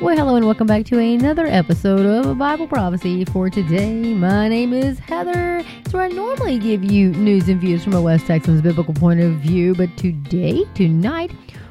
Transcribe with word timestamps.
Well, 0.00 0.16
hello 0.16 0.34
and 0.34 0.44
welcome 0.44 0.66
back 0.66 0.84
to 0.86 0.98
another 0.98 1.46
episode 1.46 2.04
of 2.04 2.36
Bible 2.36 2.66
Prophecy 2.66 3.24
for 3.24 3.48
today. 3.48 4.12
My 4.12 4.48
name 4.48 4.72
is 4.72 4.98
Heather. 4.98 5.62
It's 5.80 5.94
where 5.94 6.02
I 6.02 6.08
normally 6.08 6.58
give 6.58 6.84
you 6.84 7.10
news 7.12 7.48
and 7.48 7.60
views 7.60 7.84
from 7.84 7.94
a 7.94 8.02
West 8.02 8.26
Texans 8.26 8.60
biblical 8.60 8.92
point 8.92 9.20
of 9.20 9.34
view, 9.34 9.74
but 9.74 9.96
today, 9.96 10.64
tonight, 10.74 11.30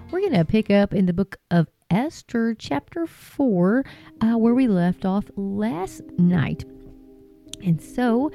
we're 0.10 0.22
going 0.22 0.34
to 0.34 0.46
pick 0.46 0.72
up 0.72 0.94
in 0.94 1.06
the 1.06 1.14
book 1.14 1.36
of 1.52 1.68
Esther, 1.92 2.56
chapter 2.56 3.06
4, 3.06 3.84
uh, 4.22 4.38
where 4.38 4.56
we 4.56 4.68
left 4.68 5.06
off 5.06 5.26
last 5.36 6.02
night. 6.18 6.64
And 7.62 7.82
so, 7.82 8.32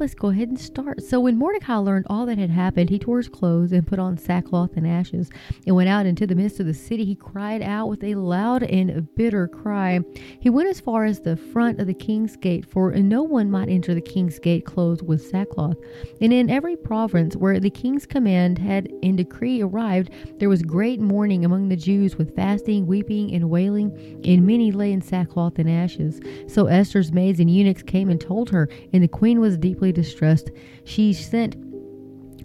Let's 0.00 0.14
go 0.14 0.28
ahead 0.28 0.48
and 0.48 0.60
start. 0.60 1.02
So, 1.02 1.18
when 1.18 1.36
Mordecai 1.36 1.74
learned 1.74 2.06
all 2.08 2.24
that 2.26 2.38
had 2.38 2.50
happened, 2.50 2.88
he 2.88 3.00
tore 3.00 3.16
his 3.16 3.28
clothes 3.28 3.72
and 3.72 3.84
put 3.84 3.98
on 3.98 4.16
sackcloth 4.16 4.76
and 4.76 4.86
ashes 4.86 5.28
and 5.66 5.74
went 5.74 5.88
out 5.88 6.06
into 6.06 6.24
the 6.24 6.36
midst 6.36 6.60
of 6.60 6.66
the 6.66 6.74
city. 6.74 7.04
He 7.04 7.16
cried 7.16 7.62
out 7.62 7.88
with 7.88 8.04
a 8.04 8.14
loud 8.14 8.62
and 8.62 9.12
bitter 9.16 9.48
cry. 9.48 9.98
He 10.38 10.50
went 10.50 10.68
as 10.68 10.78
far 10.78 11.04
as 11.04 11.18
the 11.18 11.36
front 11.36 11.80
of 11.80 11.88
the 11.88 11.94
king's 11.94 12.36
gate, 12.36 12.64
for 12.64 12.92
no 12.92 13.24
one 13.24 13.50
might 13.50 13.68
enter 13.68 13.92
the 13.92 14.00
king's 14.00 14.38
gate 14.38 14.64
clothed 14.64 15.02
with 15.02 15.26
sackcloth. 15.26 15.78
And 16.20 16.32
in 16.32 16.48
every 16.48 16.76
province 16.76 17.34
where 17.34 17.58
the 17.58 17.68
king's 17.68 18.06
command 18.06 18.58
had 18.58 18.86
in 19.02 19.16
decree 19.16 19.62
arrived, 19.62 20.10
there 20.38 20.48
was 20.48 20.62
great 20.62 21.00
mourning 21.00 21.44
among 21.44 21.70
the 21.70 21.76
Jews 21.76 22.14
with 22.14 22.36
fasting, 22.36 22.86
weeping, 22.86 23.34
and 23.34 23.50
wailing, 23.50 24.20
and 24.24 24.46
many 24.46 24.70
lay 24.70 24.92
in 24.92 25.02
sackcloth 25.02 25.58
and 25.58 25.68
ashes. 25.68 26.20
So 26.46 26.66
Esther's 26.66 27.12
maids 27.12 27.40
and 27.40 27.50
eunuchs 27.50 27.82
came 27.82 28.10
and 28.10 28.20
told 28.20 28.50
her, 28.50 28.68
and 28.92 29.02
the 29.02 29.08
queen 29.08 29.40
was 29.40 29.58
deeply 29.58 29.87
distressed, 29.92 30.50
she 30.84 31.12
sent 31.12 31.56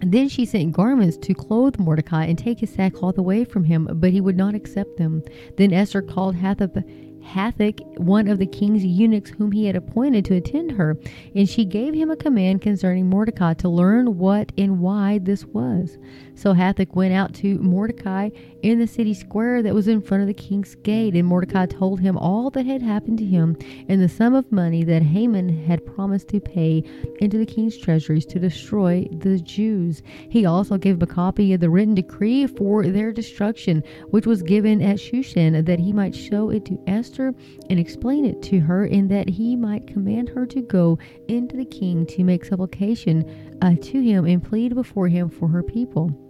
then 0.00 0.28
she 0.28 0.44
sent 0.44 0.72
garments 0.72 1.16
to 1.16 1.32
clothe 1.32 1.78
Mordecai 1.78 2.26
and 2.26 2.36
take 2.36 2.58
his 2.58 2.70
sackcloth 2.70 3.16
away 3.16 3.44
from 3.44 3.64
him, 3.64 3.88
but 3.94 4.10
he 4.10 4.20
would 4.20 4.36
not 4.36 4.54
accept 4.54 4.98
them. 4.98 5.22
Then 5.56 5.72
Esther 5.72 6.02
called 6.02 6.36
Hathach 6.36 6.84
Hathach, 7.24 7.80
one 7.98 8.28
of 8.28 8.38
the 8.38 8.46
king's 8.46 8.84
eunuchs 8.84 9.30
whom 9.30 9.52
he 9.52 9.66
had 9.66 9.76
appointed 9.76 10.24
to 10.26 10.34
attend 10.34 10.72
her, 10.72 10.98
and 11.34 11.48
she 11.48 11.64
gave 11.64 11.94
him 11.94 12.10
a 12.10 12.16
command 12.16 12.60
concerning 12.60 13.08
Mordecai 13.08 13.54
to 13.54 13.68
learn 13.68 14.18
what 14.18 14.52
and 14.58 14.80
why 14.80 15.18
this 15.18 15.44
was. 15.46 15.96
So 16.36 16.52
Hathach 16.52 16.94
went 16.94 17.14
out 17.14 17.32
to 17.34 17.58
Mordecai 17.58 18.30
in 18.62 18.78
the 18.78 18.86
city 18.86 19.14
square 19.14 19.62
that 19.62 19.74
was 19.74 19.88
in 19.88 20.00
front 20.00 20.22
of 20.22 20.26
the 20.26 20.34
king's 20.34 20.74
gate, 20.74 21.14
and 21.14 21.26
Mordecai 21.26 21.66
told 21.66 22.00
him 22.00 22.18
all 22.18 22.50
that 22.50 22.66
had 22.66 22.82
happened 22.82 23.18
to 23.18 23.24
him 23.24 23.56
and 23.88 24.02
the 24.02 24.08
sum 24.08 24.34
of 24.34 24.50
money 24.50 24.82
that 24.84 25.02
Haman 25.02 25.64
had 25.64 25.86
promised 25.86 26.28
to 26.28 26.40
pay 26.40 26.82
into 27.20 27.38
the 27.38 27.46
king's 27.46 27.78
treasuries 27.78 28.26
to 28.26 28.38
destroy 28.38 29.06
the 29.18 29.38
Jews. 29.38 30.02
He 30.28 30.44
also 30.44 30.76
gave 30.76 30.96
him 30.96 31.02
a 31.02 31.06
copy 31.06 31.52
of 31.52 31.60
the 31.60 31.70
written 31.70 31.94
decree 31.94 32.46
for 32.46 32.84
their 32.84 33.12
destruction, 33.12 33.82
which 34.10 34.26
was 34.26 34.42
given 34.42 34.82
at 34.82 34.96
Shushan, 34.96 35.64
that 35.64 35.78
he 35.78 35.92
might 35.92 36.14
show 36.14 36.50
it 36.50 36.64
to 36.66 36.82
Esther 36.86 37.32
and 37.70 37.78
explain 37.78 38.24
it 38.24 38.42
to 38.42 38.60
her, 38.60 38.86
and 38.86 39.10
that 39.10 39.28
he 39.28 39.56
might 39.56 39.86
command 39.86 40.30
her 40.30 40.46
to 40.46 40.62
go 40.62 40.98
into 41.28 41.56
the 41.56 41.64
king 41.64 42.06
to 42.06 42.24
make 42.24 42.44
supplication 42.44 43.24
uh, 43.62 43.74
to 43.80 44.00
him 44.00 44.24
and 44.24 44.42
plead 44.42 44.74
before 44.74 45.08
him 45.08 45.28
for 45.28 45.48
her 45.48 45.62
people. 45.62 46.23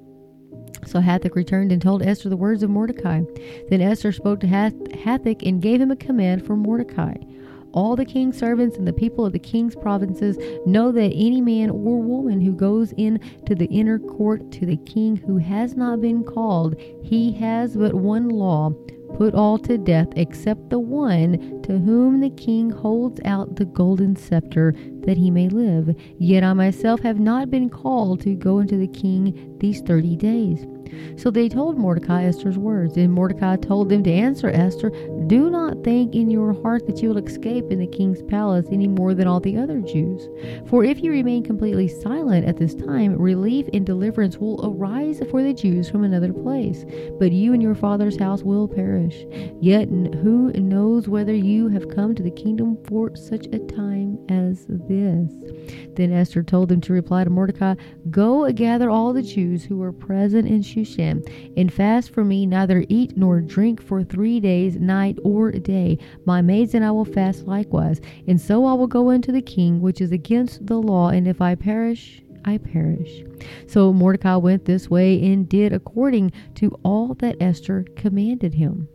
So 0.86 1.00
Hathach 1.00 1.34
returned 1.34 1.72
and 1.72 1.80
told 1.80 2.02
Esther 2.02 2.28
the 2.28 2.36
words 2.36 2.62
of 2.62 2.70
Mordecai. 2.70 3.22
Then 3.68 3.80
Esther 3.80 4.12
spoke 4.12 4.40
to 4.40 4.46
Hath- 4.46 4.74
Hathach 4.90 5.46
and 5.46 5.62
gave 5.62 5.80
him 5.80 5.90
a 5.90 5.96
command 5.96 6.46
for 6.46 6.56
Mordecai. 6.56 7.14
All 7.72 7.96
the 7.96 8.04
king's 8.04 8.38
servants 8.38 8.76
and 8.76 8.86
the 8.86 8.92
people 8.92 9.26
of 9.26 9.32
the 9.32 9.38
king's 9.40 9.74
provinces 9.74 10.38
know 10.64 10.92
that 10.92 11.12
any 11.12 11.40
man 11.40 11.70
or 11.70 12.00
woman 12.00 12.40
who 12.40 12.52
goes 12.52 12.92
in 12.96 13.18
to 13.46 13.54
the 13.56 13.66
inner 13.66 13.98
court 13.98 14.52
to 14.52 14.66
the 14.66 14.76
king 14.76 15.16
who 15.16 15.38
has 15.38 15.74
not 15.74 16.00
been 16.00 16.22
called, 16.22 16.76
he 17.02 17.32
has 17.32 17.76
but 17.76 17.94
one 17.94 18.28
law 18.28 18.72
put 19.16 19.34
all 19.34 19.58
to 19.58 19.78
death 19.78 20.08
except 20.16 20.70
the 20.70 20.78
one 20.78 21.62
to 21.62 21.78
whom 21.78 22.20
the 22.20 22.30
king 22.30 22.70
holds 22.70 23.20
out 23.24 23.56
the 23.56 23.64
golden 23.64 24.16
scepter 24.16 24.74
that 25.00 25.16
he 25.16 25.30
may 25.30 25.48
live. 25.48 25.94
Yet 26.18 26.44
I 26.44 26.52
myself 26.52 27.00
have 27.00 27.20
not 27.20 27.50
been 27.50 27.70
called 27.70 28.20
to 28.22 28.34
go 28.34 28.58
into 28.58 28.76
the 28.76 28.88
king 28.88 29.56
these 29.58 29.80
thirty 29.82 30.16
days. 30.16 30.66
So 31.16 31.30
they 31.30 31.48
told 31.48 31.78
Mordecai 31.78 32.24
Esther's 32.24 32.58
words, 32.58 32.96
and 32.96 33.12
Mordecai 33.12 33.56
told 33.56 33.88
them 33.88 34.02
to 34.04 34.12
answer 34.12 34.48
Esther, 34.48 34.90
Do 35.26 35.50
not 35.50 35.82
think 35.84 36.14
in 36.14 36.30
your 36.30 36.52
heart 36.62 36.86
that 36.86 37.02
you 37.02 37.08
will 37.08 37.18
escape 37.18 37.70
in 37.70 37.78
the 37.78 37.86
king's 37.86 38.22
palace 38.22 38.66
any 38.70 38.88
more 38.88 39.14
than 39.14 39.26
all 39.26 39.40
the 39.40 39.56
other 39.56 39.80
Jews. 39.80 40.28
For 40.68 40.84
if 40.84 41.02
you 41.02 41.10
remain 41.10 41.44
completely 41.44 41.88
silent 41.88 42.46
at 42.46 42.56
this 42.56 42.74
time, 42.74 43.16
relief 43.16 43.66
and 43.72 43.86
deliverance 43.86 44.38
will 44.38 44.60
arise 44.64 45.22
for 45.30 45.42
the 45.42 45.54
Jews 45.54 45.88
from 45.88 46.04
another 46.04 46.32
place, 46.32 46.84
but 47.18 47.32
you 47.32 47.52
and 47.52 47.62
your 47.62 47.74
father's 47.74 48.18
house 48.18 48.42
will 48.42 48.68
perish. 48.68 49.24
Yet 49.60 49.88
who 49.88 50.52
knows 50.52 51.08
whether 51.08 51.34
you 51.34 51.68
have 51.68 51.88
come 51.88 52.14
to 52.14 52.22
the 52.22 52.30
kingdom 52.30 52.78
for 52.84 53.14
such 53.16 53.46
a 53.46 53.58
time 53.58 54.18
as 54.28 54.66
this? 54.68 55.32
Then 55.94 56.12
Esther 56.12 56.42
told 56.42 56.68
them 56.68 56.80
to 56.82 56.92
reply 56.92 57.24
to 57.24 57.30
Mordecai, 57.30 57.74
Go 58.10 58.50
gather 58.52 58.90
all 58.90 59.12
the 59.12 59.22
Jews 59.22 59.64
who 59.64 59.82
are 59.82 59.92
present 59.92 60.48
in 60.48 60.62
Shushan, 60.74 61.24
and 61.56 61.72
fast 61.72 62.10
for 62.10 62.24
me, 62.24 62.46
neither 62.46 62.84
eat 62.88 63.16
nor 63.16 63.40
drink 63.40 63.82
for 63.82 64.02
three 64.02 64.40
days, 64.40 64.76
night 64.76 65.18
or 65.22 65.52
day. 65.52 65.98
My 66.24 66.42
maids 66.42 66.74
and 66.74 66.84
I 66.84 66.90
will 66.90 67.04
fast 67.04 67.46
likewise, 67.46 68.00
and 68.26 68.40
so 68.40 68.64
I 68.66 68.74
will 68.74 68.86
go 68.86 69.10
into 69.10 69.32
the 69.32 69.42
king, 69.42 69.80
which 69.80 70.00
is 70.00 70.12
against 70.12 70.66
the 70.66 70.80
law, 70.80 71.08
and 71.08 71.28
if 71.28 71.40
I 71.40 71.54
perish, 71.54 72.22
I 72.44 72.58
perish. 72.58 73.24
So 73.66 73.92
Mordecai 73.92 74.36
went 74.36 74.64
this 74.64 74.90
way 74.90 75.32
and 75.32 75.48
did 75.48 75.72
according 75.72 76.32
to 76.56 76.78
all 76.82 77.14
that 77.14 77.36
Esther 77.40 77.86
commanded 77.96 78.54
him. 78.54 78.88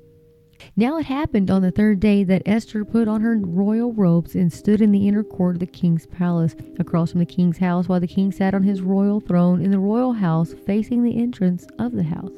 Now 0.75 0.97
it 0.97 1.05
happened 1.05 1.49
on 1.49 1.61
the 1.61 1.71
third 1.71 1.99
day 1.99 2.23
that 2.23 2.43
Esther 2.45 2.83
put 2.85 3.07
on 3.07 3.21
her 3.21 3.37
royal 3.37 3.93
robes 3.93 4.35
and 4.35 4.51
stood 4.51 4.81
in 4.81 4.91
the 4.91 5.07
inner 5.07 5.23
court 5.23 5.55
of 5.55 5.59
the 5.59 5.67
king's 5.67 6.05
palace, 6.05 6.55
across 6.79 7.11
from 7.11 7.19
the 7.19 7.25
king's 7.25 7.57
house, 7.57 7.87
while 7.87 7.99
the 7.99 8.07
king 8.07 8.31
sat 8.31 8.53
on 8.53 8.63
his 8.63 8.81
royal 8.81 9.19
throne 9.19 9.61
in 9.61 9.71
the 9.71 9.79
royal 9.79 10.13
house, 10.13 10.53
facing 10.65 11.03
the 11.03 11.17
entrance 11.17 11.67
of 11.77 11.93
the 11.93 12.03
house. 12.03 12.31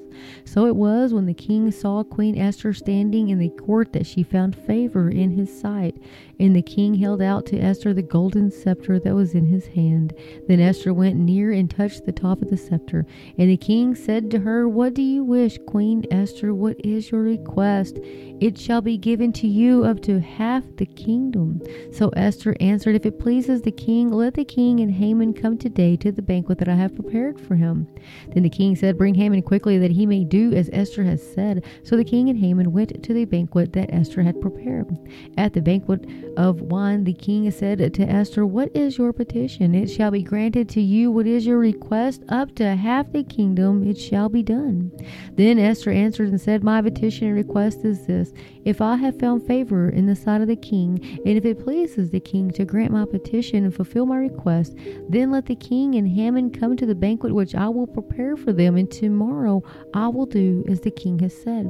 So 0.45 0.65
it 0.65 0.75
was 0.75 1.13
when 1.13 1.25
the 1.25 1.33
king 1.33 1.71
saw 1.71 2.03
Queen 2.03 2.37
Esther 2.37 2.73
standing 2.73 3.29
in 3.29 3.39
the 3.39 3.49
court 3.49 3.93
that 3.93 4.05
she 4.05 4.23
found 4.23 4.55
favor 4.55 5.09
in 5.09 5.31
his 5.31 5.57
sight. 5.59 5.95
And 6.41 6.55
the 6.55 6.63
king 6.63 6.95
held 6.95 7.21
out 7.21 7.45
to 7.47 7.59
Esther 7.59 7.93
the 7.93 8.01
golden 8.01 8.49
scepter 8.49 8.99
that 8.99 9.13
was 9.13 9.35
in 9.35 9.45
his 9.45 9.67
hand. 9.67 10.15
Then 10.47 10.59
Esther 10.59 10.91
went 10.91 11.15
near 11.15 11.51
and 11.51 11.69
touched 11.69 12.07
the 12.07 12.11
top 12.11 12.41
of 12.41 12.49
the 12.49 12.57
scepter. 12.57 13.05
And 13.37 13.47
the 13.47 13.57
king 13.57 13.93
said 13.93 14.31
to 14.31 14.39
her, 14.39 14.67
What 14.67 14.95
do 14.95 15.03
you 15.03 15.23
wish, 15.23 15.59
Queen 15.67 16.03
Esther? 16.09 16.55
What 16.55 16.83
is 16.83 17.11
your 17.11 17.21
request? 17.21 17.99
It 18.01 18.57
shall 18.57 18.81
be 18.81 18.97
given 18.97 19.31
to 19.33 19.47
you 19.47 19.83
up 19.83 20.01
to 20.01 20.19
half 20.19 20.63
the 20.77 20.87
kingdom. 20.87 21.61
So 21.93 22.09
Esther 22.15 22.55
answered, 22.59 22.95
If 22.95 23.05
it 23.05 23.19
pleases 23.19 23.61
the 23.61 23.71
king, 23.71 24.09
let 24.09 24.33
the 24.33 24.43
king 24.43 24.79
and 24.79 24.91
Haman 24.91 25.35
come 25.35 25.59
today 25.59 25.95
to 25.97 26.11
the 26.11 26.23
banquet 26.23 26.57
that 26.57 26.67
I 26.67 26.73
have 26.73 26.95
prepared 26.95 27.39
for 27.39 27.53
him. 27.53 27.87
Then 28.33 28.41
the 28.41 28.49
king 28.49 28.75
said, 28.75 28.97
Bring 28.97 29.13
Haman 29.13 29.43
quickly, 29.43 29.77
that 29.77 29.91
he 29.91 30.07
may 30.07 30.23
do 30.23 30.53
as 30.53 30.71
Esther 30.73 31.03
has 31.03 31.21
said. 31.21 31.63
So 31.83 31.95
the 31.95 32.03
king 32.03 32.29
and 32.29 32.39
Haman 32.39 32.71
went 32.71 33.03
to 33.03 33.13
the 33.13 33.25
banquet 33.25 33.73
that 33.73 33.93
Esther 33.93 34.23
had 34.23 34.41
prepared. 34.41 34.97
At 35.37 35.53
the 35.53 35.61
banquet 35.61 36.03
of 36.37 36.61
wine, 36.61 37.03
the 37.03 37.13
king 37.13 37.49
said 37.51 37.93
to 37.93 38.03
Esther, 38.03 38.45
What 38.45 38.75
is 38.75 38.97
your 38.97 39.13
petition? 39.13 39.75
It 39.75 39.87
shall 39.87 40.11
be 40.11 40.23
granted 40.23 40.69
to 40.69 40.81
you. 40.81 41.11
What 41.11 41.27
is 41.27 41.45
your 41.45 41.57
request? 41.57 42.23
Up 42.29 42.55
to 42.55 42.75
half 42.75 43.11
the 43.11 43.23
kingdom 43.23 43.87
it 43.87 43.97
shall 43.97 44.29
be 44.29 44.43
done. 44.43 44.91
Then 45.35 45.59
Esther 45.59 45.91
answered 45.91 46.29
and 46.29 46.39
said, 46.39 46.63
My 46.63 46.81
petition 46.81 47.27
and 47.27 47.35
request 47.35 47.83
is 47.83 48.05
this 48.07 48.33
If 48.65 48.81
I 48.81 48.95
have 48.95 49.19
found 49.19 49.45
favor 49.45 49.89
in 49.89 50.05
the 50.05 50.15
sight 50.15 50.41
of 50.41 50.47
the 50.47 50.55
king, 50.55 51.19
and 51.25 51.37
if 51.37 51.45
it 51.45 51.63
pleases 51.63 52.09
the 52.09 52.19
king 52.19 52.51
to 52.51 52.65
grant 52.65 52.91
my 52.91 53.05
petition 53.05 53.63
and 53.63 53.73
fulfill 53.73 54.05
my 54.05 54.17
request, 54.17 54.75
then 55.09 55.31
let 55.31 55.45
the 55.45 55.55
king 55.55 55.95
and 55.95 56.07
Haman 56.07 56.51
come 56.51 56.77
to 56.77 56.85
the 56.85 56.95
banquet 56.95 57.33
which 57.33 57.55
I 57.55 57.69
will 57.69 57.87
prepare 57.87 58.37
for 58.37 58.53
them, 58.53 58.77
and 58.77 58.89
tomorrow 58.89 59.63
I 59.93 60.07
will 60.07 60.25
do 60.25 60.63
as 60.67 60.81
the 60.81 60.91
king 60.91 61.19
has 61.19 61.35
said. 61.35 61.67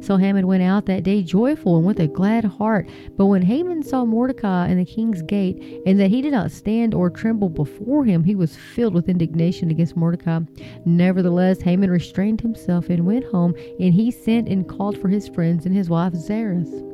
So 0.00 0.16
Haman 0.16 0.46
went 0.46 0.62
out 0.62 0.86
that 0.86 1.04
day 1.04 1.22
joyful 1.22 1.76
and 1.78 1.86
with 1.86 2.00
a 2.00 2.06
glad 2.06 2.44
heart. 2.44 2.88
But 3.16 3.26
when 3.26 3.42
Haman 3.42 3.82
saw 3.82 4.01
Mordecai 4.04 4.68
in 4.68 4.78
the 4.78 4.84
king's 4.84 5.22
gate, 5.22 5.82
and 5.86 5.98
that 6.00 6.10
he 6.10 6.22
did 6.22 6.32
not 6.32 6.50
stand 6.50 6.94
or 6.94 7.10
tremble 7.10 7.48
before 7.48 8.04
him, 8.04 8.24
he 8.24 8.34
was 8.34 8.56
filled 8.56 8.94
with 8.94 9.08
indignation 9.08 9.70
against 9.70 9.96
Mordecai. 9.96 10.40
Nevertheless, 10.84 11.62
Haman 11.62 11.90
restrained 11.90 12.40
himself 12.40 12.88
and 12.88 13.06
went 13.06 13.24
home, 13.26 13.54
and 13.80 13.94
he 13.94 14.10
sent 14.10 14.48
and 14.48 14.68
called 14.68 14.98
for 14.98 15.08
his 15.08 15.28
friends 15.28 15.66
and 15.66 15.74
his 15.74 15.88
wife 15.88 16.14
Zeresh. 16.14 16.91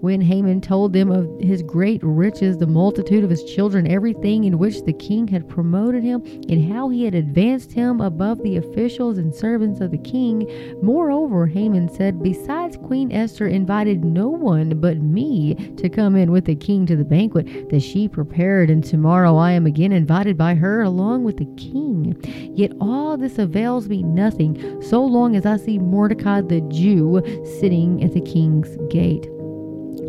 When 0.00 0.20
Haman 0.20 0.60
told 0.60 0.92
them 0.92 1.10
of 1.10 1.40
his 1.40 1.62
great 1.62 2.00
riches, 2.02 2.58
the 2.58 2.66
multitude 2.66 3.24
of 3.24 3.30
his 3.30 3.42
children, 3.44 3.86
everything 3.86 4.44
in 4.44 4.58
which 4.58 4.82
the 4.82 4.92
king 4.92 5.26
had 5.26 5.48
promoted 5.48 6.04
him, 6.04 6.22
and 6.48 6.70
how 6.70 6.90
he 6.90 7.04
had 7.04 7.14
advanced 7.14 7.72
him 7.72 8.00
above 8.00 8.42
the 8.42 8.56
officials 8.56 9.16
and 9.16 9.34
servants 9.34 9.80
of 9.80 9.90
the 9.90 9.98
king, 9.98 10.46
moreover, 10.82 11.46
Haman 11.46 11.88
said, 11.88 12.22
Besides, 12.22 12.76
Queen 12.76 13.10
Esther 13.10 13.46
invited 13.46 14.04
no 14.04 14.28
one 14.28 14.78
but 14.80 14.98
me 14.98 15.54
to 15.76 15.88
come 15.88 16.14
in 16.14 16.30
with 16.30 16.44
the 16.44 16.54
king 16.54 16.84
to 16.86 16.96
the 16.96 17.04
banquet 17.04 17.70
that 17.70 17.80
she 17.80 18.06
prepared, 18.06 18.68
and 18.68 18.84
tomorrow 18.84 19.36
I 19.36 19.52
am 19.52 19.66
again 19.66 19.92
invited 19.92 20.36
by 20.36 20.54
her 20.54 20.82
along 20.82 21.24
with 21.24 21.38
the 21.38 21.52
king. 21.56 22.16
Yet 22.54 22.72
all 22.80 23.16
this 23.16 23.38
avails 23.38 23.88
me 23.88 24.02
nothing, 24.02 24.82
so 24.82 25.02
long 25.02 25.36
as 25.36 25.46
I 25.46 25.56
see 25.56 25.78
Mordecai 25.78 26.42
the 26.42 26.60
Jew 26.62 27.22
sitting 27.60 28.04
at 28.04 28.12
the 28.12 28.20
king's 28.20 28.76
gate. 28.90 29.26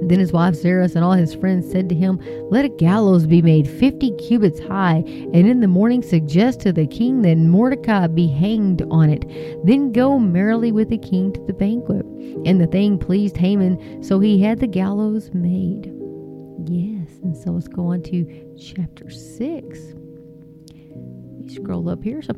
Then 0.08 0.20
his 0.20 0.32
wife 0.32 0.56
Zeresh 0.56 0.96
and 0.96 1.04
all 1.04 1.14
his 1.14 1.36
friends 1.36 1.70
said 1.70 1.90
to 1.90 1.96
him, 1.96 2.20
Let 2.50 2.66
a 2.66 2.70
gallows 2.70 3.28
be 3.28 3.42
made 3.42 3.68
fifty 3.68 4.12
cubits 4.12 4.60
high, 4.60 5.04
and 5.06 5.48
in 5.48 5.60
the 5.60 5.68
morning 5.68 6.02
suggest 6.02 6.62
to 6.62 6.74
the 6.74 6.88
king 6.88 7.22
that 7.24 7.38
Mordecai 7.38 8.08
be 8.08 8.28
hanged 8.28 8.84
on 8.90 9.10
it. 9.10 9.26
Then 9.66 9.92
go 9.92 10.18
merrily 10.18 10.72
with 10.72 10.90
the 10.90 10.98
king 10.98 11.34
to 11.34 11.42
the 11.46 11.54
banquet. 11.54 12.06
And 12.46 12.62
the 12.62 12.68
thing 12.68 12.98
pleased 12.98 13.38
Haman, 13.38 14.04
so 14.04 14.20
he 14.20 14.42
had 14.42 14.60
the 14.60 14.68
gallows 14.68 15.30
made. 15.34 15.94
Yes, 16.66 17.10
and 17.24 17.36
so 17.36 17.52
let's 17.52 17.68
go 17.68 17.88
on 17.88 18.02
to 18.04 18.56
chapter 18.58 19.10
6 19.10 19.80
scroll 21.50 21.90
up 21.90 22.04
here. 22.04 22.22
So 22.22 22.34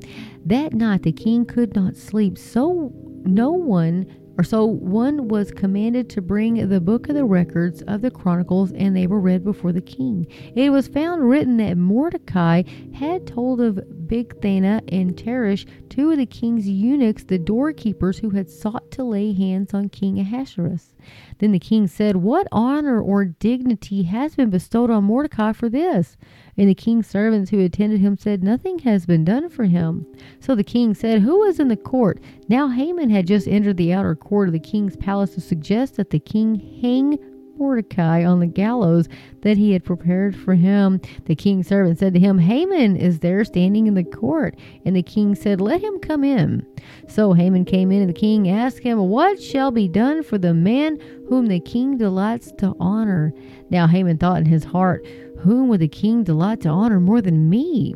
that 0.45 0.73
night 0.73 1.03
the 1.03 1.11
king 1.11 1.45
could 1.45 1.75
not 1.75 1.95
sleep, 1.95 2.37
so 2.37 2.91
no 3.23 3.51
one 3.51 4.05
or 4.39 4.43
so 4.43 4.63
one 4.63 5.27
was 5.27 5.51
commanded 5.51 6.09
to 6.09 6.21
bring 6.21 6.69
the 6.69 6.79
book 6.79 7.09
of 7.09 7.15
the 7.15 7.25
records 7.25 7.81
of 7.81 7.99
the 7.99 8.09
chronicles 8.09 8.71
and 8.71 8.95
they 8.95 9.05
were 9.05 9.19
read 9.19 9.43
before 9.43 9.73
the 9.73 9.81
king. 9.81 10.25
It 10.55 10.69
was 10.69 10.87
found 10.87 11.27
written 11.27 11.57
that 11.57 11.75
mordecai 11.75 12.63
had 12.93 13.27
told 13.27 13.59
of 13.59 13.81
bigthana 14.09 14.81
and 14.91 15.15
teresh 15.15 15.65
two 15.89 16.11
of 16.11 16.17
the 16.17 16.25
king's 16.25 16.67
eunuchs 16.67 17.23
the 17.23 17.37
doorkeepers 17.37 18.19
who 18.19 18.31
had 18.31 18.49
sought 18.49 18.89
to 18.91 19.03
lay 19.03 19.31
hands 19.33 19.73
on 19.73 19.87
king 19.87 20.19
ahasuerus 20.19 20.93
then 21.37 21.51
the 21.51 21.59
king 21.59 21.87
said 21.87 22.15
what 22.15 22.47
honor 22.51 22.99
or 23.01 23.23
dignity 23.23 24.03
has 24.03 24.35
been 24.35 24.49
bestowed 24.49 24.89
on 24.89 25.03
mordecai 25.03 25.53
for 25.53 25.69
this 25.69 26.17
and 26.59 26.67
the 26.67 26.75
king's 26.75 27.07
servants 27.07 27.49
who 27.49 27.61
attended 27.61 28.01
him 28.01 28.17
said, 28.17 28.43
Nothing 28.43 28.79
has 28.79 29.05
been 29.05 29.23
done 29.23 29.47
for 29.47 29.63
him. 29.63 30.05
So 30.41 30.55
the 30.55 30.63
king 30.63 30.93
said, 30.93 31.21
Who 31.21 31.41
is 31.43 31.57
in 31.57 31.69
the 31.69 31.77
court? 31.77 32.21
Now 32.49 32.67
Haman 32.67 33.09
had 33.09 33.27
just 33.27 33.47
entered 33.47 33.77
the 33.77 33.93
outer 33.93 34.13
court 34.13 34.49
of 34.49 34.53
the 34.53 34.59
king's 34.59 34.97
palace 34.97 35.35
to 35.35 35.41
suggest 35.41 35.95
that 35.95 36.09
the 36.09 36.19
king 36.19 36.55
hang 36.81 37.17
Mordecai 37.59 38.23
on 38.23 38.39
the 38.39 38.47
gallows 38.47 39.07
that 39.41 39.57
he 39.57 39.73
had 39.73 39.83
prepared 39.83 40.35
for 40.35 40.55
him. 40.55 41.01
The 41.25 41.35
king's 41.35 41.67
servant 41.67 41.99
said 41.99 42.13
to 42.13 42.19
him, 42.19 42.39
Haman 42.39 42.95
is 42.95 43.19
there 43.19 43.43
standing 43.43 43.87
in 43.87 43.93
the 43.93 44.03
court. 44.03 44.57
And 44.85 44.95
the 44.95 45.03
king 45.03 45.35
said, 45.35 45.61
Let 45.61 45.81
him 45.81 45.99
come 45.99 46.23
in. 46.23 46.65
So 47.07 47.33
Haman 47.33 47.65
came 47.65 47.91
in, 47.91 48.01
and 48.01 48.09
the 48.09 48.19
king 48.19 48.49
asked 48.49 48.79
him, 48.79 48.97
What 49.09 49.41
shall 49.41 49.71
be 49.71 49.87
done 49.87 50.23
for 50.23 50.37
the 50.37 50.53
man 50.53 50.97
whom 51.27 51.47
the 51.47 51.59
king 51.59 51.97
delights 51.97 52.51
to 52.59 52.75
honor? 52.79 53.33
Now 53.69 53.87
Haman 53.87 54.17
thought 54.17 54.39
in 54.39 54.45
his 54.45 54.63
heart, 54.63 55.05
whom 55.39 55.69
would 55.69 55.79
the 55.79 55.87
king 55.87 56.23
delight 56.23 56.61
to 56.61 56.69
honor 56.69 56.99
more 56.99 57.21
than 57.21 57.49
me? 57.49 57.93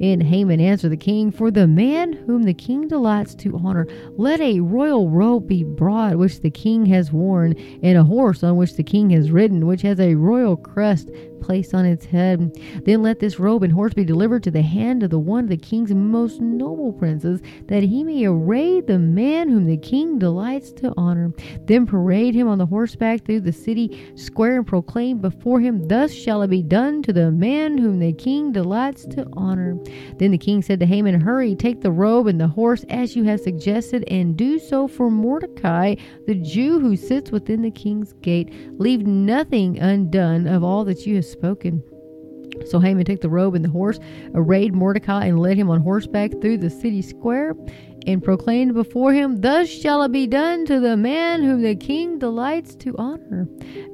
And 0.00 0.22
Haman 0.22 0.60
answered 0.60 0.90
the 0.90 0.96
king, 0.96 1.30
For 1.30 1.50
the 1.50 1.66
man 1.66 2.12
whom 2.12 2.42
the 2.42 2.54
king 2.54 2.88
delights 2.88 3.34
to 3.36 3.56
honor, 3.64 3.86
let 4.16 4.40
a 4.40 4.60
royal 4.60 5.10
robe 5.10 5.48
be 5.48 5.64
brought, 5.64 6.16
which 6.16 6.40
the 6.40 6.50
king 6.50 6.86
has 6.86 7.12
worn, 7.12 7.54
and 7.82 7.98
a 7.98 8.04
horse 8.04 8.42
on 8.42 8.56
which 8.56 8.74
the 8.74 8.82
king 8.82 9.10
has 9.10 9.30
ridden, 9.30 9.66
which 9.66 9.82
has 9.82 9.98
a 9.98 10.14
royal 10.14 10.56
crest 10.56 11.10
placed 11.40 11.74
on 11.74 11.84
its 11.84 12.06
head. 12.06 12.58
Then 12.84 13.02
let 13.02 13.18
this 13.18 13.38
robe 13.38 13.62
and 13.62 13.72
horse 13.72 13.92
be 13.92 14.04
delivered 14.04 14.42
to 14.44 14.50
the 14.50 14.62
hand 14.62 15.02
of 15.02 15.10
the 15.10 15.18
one 15.18 15.44
of 15.44 15.50
the 15.50 15.56
king's 15.58 15.92
most 15.92 16.40
noble 16.40 16.92
princes, 16.92 17.42
that 17.66 17.82
he 17.82 18.02
may 18.02 18.24
array 18.24 18.80
the 18.80 18.98
man 18.98 19.48
whom 19.48 19.66
the 19.66 19.76
king 19.76 20.18
delights 20.18 20.72
to 20.72 20.94
honor. 20.96 21.32
Then 21.66 21.86
parade 21.86 22.34
him 22.34 22.48
on 22.48 22.58
the 22.58 22.66
horseback 22.66 23.24
through 23.24 23.40
the 23.40 23.52
city 23.52 24.12
square 24.14 24.56
and 24.56 24.66
proclaim 24.66 25.18
before 25.18 25.60
him, 25.60 25.86
Thus 25.86 26.12
shall 26.12 26.40
it 26.42 26.48
be 26.48 26.62
done 26.62 26.83
to 27.02 27.12
the 27.12 27.30
man 27.30 27.78
whom 27.78 27.98
the 27.98 28.12
king 28.12 28.52
delights 28.52 29.06
to 29.06 29.26
honor. 29.32 29.76
Then 30.18 30.30
the 30.30 30.38
king 30.38 30.62
said 30.62 30.80
to 30.80 30.86
Haman, 30.86 31.20
Hurry, 31.20 31.54
take 31.54 31.80
the 31.80 31.90
robe 31.90 32.26
and 32.26 32.40
the 32.40 32.48
horse 32.48 32.84
as 32.88 33.16
you 33.16 33.24
have 33.24 33.40
suggested, 33.40 34.04
and 34.08 34.36
do 34.36 34.58
so 34.58 34.86
for 34.86 35.10
Mordecai, 35.10 35.94
the 36.26 36.34
Jew 36.34 36.78
who 36.80 36.96
sits 36.96 37.30
within 37.30 37.62
the 37.62 37.70
king's 37.70 38.12
gate. 38.14 38.52
Leave 38.78 39.06
nothing 39.06 39.78
undone 39.78 40.46
of 40.46 40.62
all 40.62 40.84
that 40.84 41.06
you 41.06 41.16
have 41.16 41.24
spoken. 41.24 41.82
So 42.66 42.78
Haman 42.78 43.04
took 43.04 43.20
the 43.20 43.28
robe 43.28 43.54
and 43.54 43.64
the 43.64 43.70
horse, 43.70 43.98
arrayed 44.34 44.74
Mordecai, 44.74 45.26
and 45.26 45.40
led 45.40 45.56
him 45.56 45.70
on 45.70 45.80
horseback 45.80 46.30
through 46.40 46.58
the 46.58 46.70
city 46.70 47.02
square, 47.02 47.54
and 48.06 48.22
proclaimed 48.22 48.74
before 48.74 49.12
him, 49.12 49.40
Thus 49.40 49.68
shall 49.68 50.02
it 50.02 50.12
be 50.12 50.26
done 50.26 50.66
to 50.66 50.80
the 50.80 50.96
man 50.96 51.42
whom 51.42 51.62
the 51.62 51.74
king 51.74 52.18
delights 52.18 52.74
to 52.76 52.94
honor. 52.98 53.48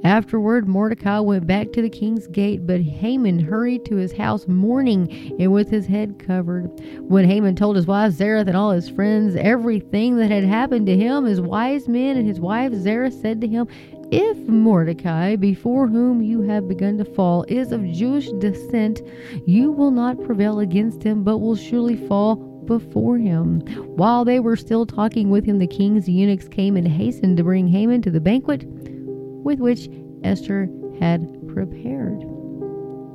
Afterward, 0.05 0.69
Mordecai 0.69 1.19
went 1.21 1.47
back 1.47 1.73
to 1.73 1.83
the 1.83 1.91
king's 1.91 2.27
gate, 2.27 2.67
but 2.67 2.81
Haman 2.81 3.39
hurried 3.39 3.85
to 3.87 3.97
his 3.97 4.13
house 4.13 4.49
mourning 4.49 5.37
and 5.39 5.53
with 5.53 5.71
his 5.71 5.87
head 5.87 6.19
covered. 6.19 6.71
When 7.01 7.25
Haman 7.25 7.57
told 7.57 7.77
his 7.77 7.87
wife 7.87 8.13
Zeresh 8.13 8.47
and 8.47 8.57
all 8.57 8.71
his 8.71 8.89
friends 8.89 9.37
everything 9.37 10.17
that 10.17 10.31
had 10.31 10.45
happened 10.45 10.87
to 10.87 10.97
him, 10.97 11.25
his 11.25 11.41
wise 11.41 11.89
men 11.89 12.17
and 12.17 12.27
his 12.27 12.41
wife 12.41 12.73
Zeresh 12.73 13.15
said 13.21 13.41
to 13.41 13.49
him, 13.49 13.69
if 14.11 14.37
Mordecai, 14.49 15.37
before 15.37 15.87
whom 15.87 16.21
you 16.21 16.43
have 16.43 16.67
begun 16.67 16.99
to 16.99 17.05
fall, 17.05 17.45
is 17.47 17.71
of 17.71 17.87
Jewish 17.93 18.29
descent, 18.41 19.03
you 19.47 19.71
will 19.71 19.93
not 19.93 20.25
prevail 20.25 20.59
against 20.59 21.05
him, 21.05 21.23
but 21.23 21.39
will 21.39 21.55
surely 21.55 21.95
fall 22.09 22.50
before 22.71 23.19
him. 23.19 23.61
While 23.97 24.25
they 24.25 24.39
were 24.39 24.55
still 24.55 24.87
talking 24.87 25.29
with 25.29 25.45
him, 25.45 25.59
the 25.59 25.67
king's 25.67 26.09
eunuchs 26.09 26.47
came 26.47 26.77
and 26.77 26.87
hastened 26.87 27.37
to 27.39 27.43
bring 27.43 27.67
Haman 27.67 28.01
to 28.03 28.13
the 28.13 28.21
banquet 28.21 28.65
with 28.65 29.59
which 29.59 29.91
Esther 30.23 30.71
had 31.01 31.21
prepared. 31.49 32.21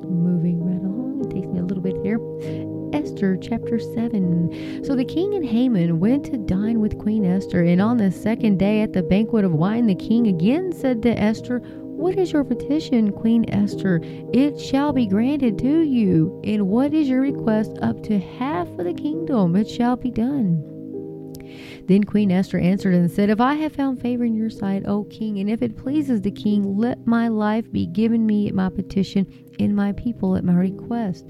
Moving 0.04 0.62
right 0.62 0.84
along, 0.84 1.22
it 1.24 1.30
takes 1.30 1.46
me 1.46 1.58
a 1.58 1.62
little 1.62 1.82
bit 1.82 1.96
here. 2.02 2.20
Esther 2.92 3.38
chapter 3.38 3.78
7. 3.78 4.84
So 4.84 4.94
the 4.94 5.06
king 5.06 5.34
and 5.34 5.44
Haman 5.44 6.00
went 6.00 6.26
to 6.26 6.36
dine 6.36 6.80
with 6.80 6.98
Queen 6.98 7.24
Esther, 7.24 7.62
and 7.62 7.80
on 7.80 7.96
the 7.96 8.12
second 8.12 8.58
day 8.58 8.82
at 8.82 8.92
the 8.92 9.02
banquet 9.02 9.46
of 9.46 9.54
wine, 9.54 9.86
the 9.86 9.94
king 9.94 10.26
again 10.26 10.70
said 10.70 11.00
to 11.02 11.18
Esther, 11.18 11.62
What 11.96 12.18
is 12.18 12.30
your 12.30 12.44
petition, 12.44 13.10
Queen 13.10 13.48
Esther? 13.48 14.00
It 14.34 14.60
shall 14.60 14.92
be 14.92 15.06
granted 15.06 15.58
to 15.60 15.80
you. 15.80 16.40
And 16.44 16.68
what 16.68 16.92
is 16.92 17.08
your 17.08 17.22
request? 17.22 17.78
Up 17.80 18.02
to 18.04 18.18
half 18.18 18.68
of 18.68 18.84
the 18.84 18.92
kingdom, 18.92 19.56
it 19.56 19.66
shall 19.66 19.96
be 19.96 20.10
done. 20.10 20.75
Then 21.86 22.04
Queen 22.04 22.32
Esther 22.32 22.58
answered 22.58 22.94
and 22.94 23.10
said, 23.10 23.30
If 23.30 23.40
I 23.40 23.54
have 23.54 23.72
found 23.72 24.00
favor 24.00 24.24
in 24.24 24.34
your 24.34 24.50
sight, 24.50 24.86
O 24.86 25.04
king, 25.04 25.38
and 25.38 25.48
if 25.48 25.62
it 25.62 25.76
pleases 25.76 26.20
the 26.20 26.30
king, 26.30 26.76
let 26.76 27.06
my 27.06 27.28
life 27.28 27.70
be 27.70 27.86
given 27.86 28.26
me 28.26 28.48
at 28.48 28.54
my 28.54 28.68
petition, 28.68 29.26
and 29.58 29.74
my 29.74 29.92
people 29.92 30.36
at 30.36 30.44
my 30.44 30.54
request. 30.54 31.26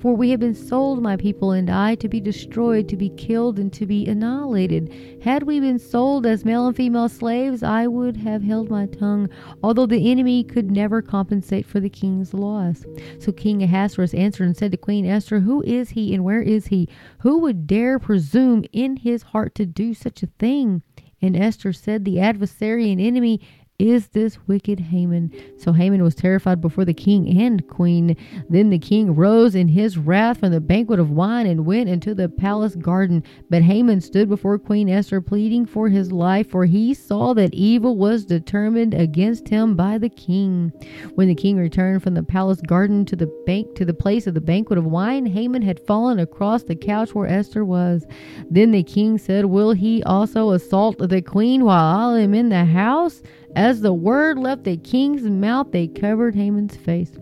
For 0.00 0.14
we 0.14 0.30
have 0.30 0.40
been 0.40 0.54
sold, 0.54 1.02
my 1.02 1.16
people 1.16 1.52
and 1.52 1.70
I, 1.70 1.94
to 1.96 2.08
be 2.08 2.20
destroyed, 2.20 2.88
to 2.88 2.96
be 2.96 3.10
killed, 3.10 3.58
and 3.58 3.72
to 3.72 3.86
be 3.86 4.06
annihilated. 4.06 4.92
Had 5.22 5.44
we 5.44 5.60
been 5.60 5.78
sold 5.78 6.26
as 6.26 6.44
male 6.44 6.66
and 6.66 6.76
female 6.76 7.08
slaves, 7.08 7.62
I 7.62 7.86
would 7.86 8.16
have 8.18 8.42
held 8.42 8.70
my 8.70 8.86
tongue, 8.86 9.28
although 9.62 9.86
the 9.86 10.10
enemy 10.10 10.44
could 10.44 10.70
never 10.70 11.02
compensate 11.02 11.66
for 11.66 11.80
the 11.80 11.88
king's 11.88 12.34
loss. 12.34 12.84
So 13.18 13.32
King 13.32 13.62
Ahasuerus 13.62 14.14
answered 14.14 14.44
and 14.44 14.56
said 14.56 14.72
to 14.72 14.76
Queen 14.76 15.06
Esther, 15.06 15.40
Who 15.40 15.62
is 15.62 15.90
he 15.90 16.14
and 16.14 16.24
where 16.24 16.42
is 16.42 16.66
he? 16.66 16.88
Who 17.20 17.38
would 17.38 17.66
dare 17.66 17.98
presume 17.98 18.64
in 18.72 18.96
his 18.96 19.22
heart 19.22 19.54
to 19.56 19.66
do 19.66 19.94
such 20.00 20.22
a 20.22 20.28
thing? 20.38 20.82
And 21.22 21.36
Esther 21.36 21.72
said, 21.72 22.04
The 22.04 22.20
adversary 22.20 22.90
and 22.90 23.00
enemy 23.00 23.40
is 23.80 24.08
this 24.08 24.38
wicked 24.46 24.78
Haman? 24.78 25.32
So 25.58 25.72
Haman 25.72 26.02
was 26.02 26.14
terrified 26.14 26.60
before 26.60 26.84
the 26.84 26.94
king 26.94 27.40
and 27.40 27.66
queen. 27.66 28.16
Then 28.48 28.70
the 28.70 28.78
king 28.78 29.14
rose 29.14 29.54
in 29.54 29.68
his 29.68 29.96
wrath 29.96 30.40
from 30.40 30.52
the 30.52 30.60
banquet 30.60 31.00
of 31.00 31.10
wine 31.10 31.46
and 31.46 31.64
went 31.64 31.88
into 31.88 32.14
the 32.14 32.28
palace 32.28 32.76
garden. 32.76 33.24
But 33.48 33.62
Haman 33.62 34.00
stood 34.02 34.28
before 34.28 34.58
Queen 34.58 34.88
Esther, 34.88 35.20
pleading 35.20 35.66
for 35.66 35.88
his 35.88 36.12
life, 36.12 36.50
for 36.50 36.66
he 36.66 36.92
saw 36.92 37.32
that 37.34 37.54
evil 37.54 37.96
was 37.96 38.24
determined 38.24 38.92
against 38.92 39.48
him 39.48 39.76
by 39.76 39.98
the 39.98 40.10
king. 40.10 40.72
When 41.14 41.28
the 41.28 41.34
king 41.34 41.56
returned 41.56 42.02
from 42.02 42.14
the 42.14 42.22
palace 42.22 42.60
garden 42.60 43.04
to 43.06 43.16
the 43.16 43.26
bank 43.46 43.74
to 43.76 43.84
the 43.84 43.94
place 43.94 44.26
of 44.26 44.34
the 44.34 44.40
banquet 44.40 44.78
of 44.78 44.84
wine, 44.84 45.26
Haman 45.26 45.62
had 45.62 45.80
fallen 45.86 46.18
across 46.18 46.64
the 46.64 46.76
couch 46.76 47.14
where 47.14 47.28
Esther 47.28 47.64
was. 47.64 48.06
Then 48.50 48.72
the 48.72 48.82
king 48.82 49.16
said, 49.16 49.46
Will 49.46 49.72
he 49.72 50.02
also 50.02 50.50
assault 50.50 50.98
the 50.98 51.22
queen 51.22 51.64
while 51.64 52.10
I 52.10 52.20
am 52.20 52.34
in 52.34 52.50
the 52.50 52.64
house? 52.64 53.22
As 53.56 53.80
the 53.80 53.92
word 53.92 54.38
left 54.38 54.64
the 54.64 54.76
king's 54.76 55.22
mouth, 55.22 55.72
they 55.72 55.88
covered 55.88 56.34
Haman's 56.34 56.76
face. 56.76 57.12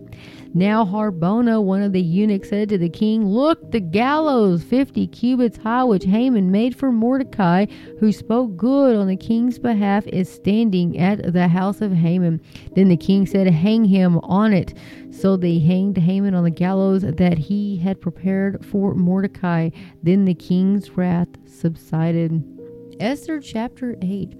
Now 0.53 0.83
Harbona, 0.83 1.61
one 1.63 1.83
of 1.83 1.93
the 1.93 2.01
eunuchs, 2.01 2.49
said 2.49 2.69
to 2.69 2.77
the 2.77 2.89
king, 2.89 3.25
Look, 3.25 3.71
the 3.71 3.79
gallows 3.79 4.63
fifty 4.63 5.05
cubits 5.05 5.57
high, 5.57 5.83
which 5.83 6.05
Haman 6.05 6.49
made 6.51 6.75
for 6.75 6.91
Mordecai, 6.91 7.67
who 7.99 8.11
spoke 8.11 8.57
good 8.57 8.95
on 8.95 9.07
the 9.07 9.15
king's 9.15 9.59
behalf, 9.59 10.07
is 10.07 10.31
standing 10.31 10.97
at 10.97 11.33
the 11.33 11.47
house 11.47 11.81
of 11.81 11.93
Haman. 11.93 12.41
Then 12.75 12.89
the 12.89 12.97
king 12.97 13.27
said, 13.27 13.47
Hang 13.47 13.85
him 13.85 14.17
on 14.19 14.53
it. 14.53 14.73
So 15.11 15.37
they 15.37 15.59
hanged 15.59 15.97
Haman 15.97 16.33
on 16.33 16.43
the 16.43 16.49
gallows 16.49 17.03
that 17.03 17.37
he 17.37 17.77
had 17.77 18.01
prepared 18.01 18.65
for 18.65 18.95
Mordecai. 18.95 19.69
Then 20.01 20.25
the 20.25 20.35
king's 20.35 20.91
wrath 20.91 21.29
subsided. 21.45 22.58
Esther 22.99 23.39
chapter 23.39 23.95
8. 24.01 24.35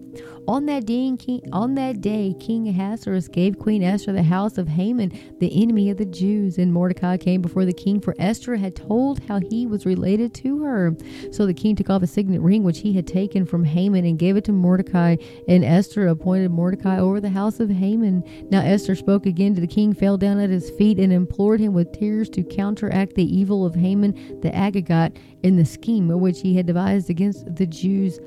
On 0.50 0.66
that 0.66 0.86
day, 0.86 1.16
King, 1.18 1.42
on 1.54 1.76
that 1.76 2.02
day, 2.02 2.36
King 2.42 2.68
Ahasuerus 2.68 3.30
gave 3.30 3.58
Queen 3.58 3.82
Esther 3.82 4.12
the 4.12 4.24
house 4.24 4.58
of 4.58 4.68
Haman, 4.68 5.18
the 5.40 5.64
enemy 5.64 5.90
of 5.90 5.98
the 5.98 6.06
Jews. 6.06 6.58
And 6.58 6.74
Mordecai 6.74 7.16
came 7.16 7.42
before 7.42 7.64
the 7.64 7.72
king, 7.72 8.02
for 8.02 8.16
Esther 8.20 8.58
had 8.58 8.76
told 8.76 9.24
how 9.24 9.40
he 9.40 9.66
was 9.66 9.86
related 9.86 10.34
to 10.36 10.62
her. 10.64 10.94
So 11.32 11.46
the 11.46 11.54
king 11.54 11.78
took 11.78 11.90
off 11.90 12.04
a 12.04 12.08
signet 12.08 12.42
ring 12.42 12.64
which 12.64 12.80
he 12.80 12.92
had 12.92 13.08
taken 13.08 13.46
from 13.46 13.64
Haman 13.64 14.04
and 14.04 14.20
gave 14.20 14.36
it 14.36 14.44
to 14.46 14.52
Mordecai. 14.52 15.16
And 15.48 15.64
Esther 15.64 16.08
appointed 16.08 16.52
Mordecai 16.52 17.00
over 17.00 17.22
the 17.22 17.30
house 17.30 17.62
of 17.62 17.70
Haman. 17.70 18.24
Now 18.52 18.62
Esther 18.62 18.96
spoke 18.96 19.26
again 19.26 19.56
to 19.56 19.62
the 19.62 19.68
king, 19.68 19.94
fell 19.94 20.18
down 20.18 20.38
at 20.38 20.50
his 20.50 20.70
feet, 20.72 21.00
and 21.00 21.14
implored 21.14 21.62
him 21.62 21.74
with 21.74 21.94
tears 21.94 22.28
to 22.32 22.44
counteract 22.44 23.16
the 23.16 23.24
evil 23.24 23.66
of 23.66 23.76
Haman 23.76 24.42
the 24.42 24.50
Agagite 24.50 25.16
in 25.44 25.56
the 25.56 25.66
scheme 25.66 26.10
which 26.10 26.42
he 26.42 26.56
had 26.56 26.66
devised 26.66 27.10
against 27.10 27.56
the 27.56 27.66
Jews. 27.66 28.20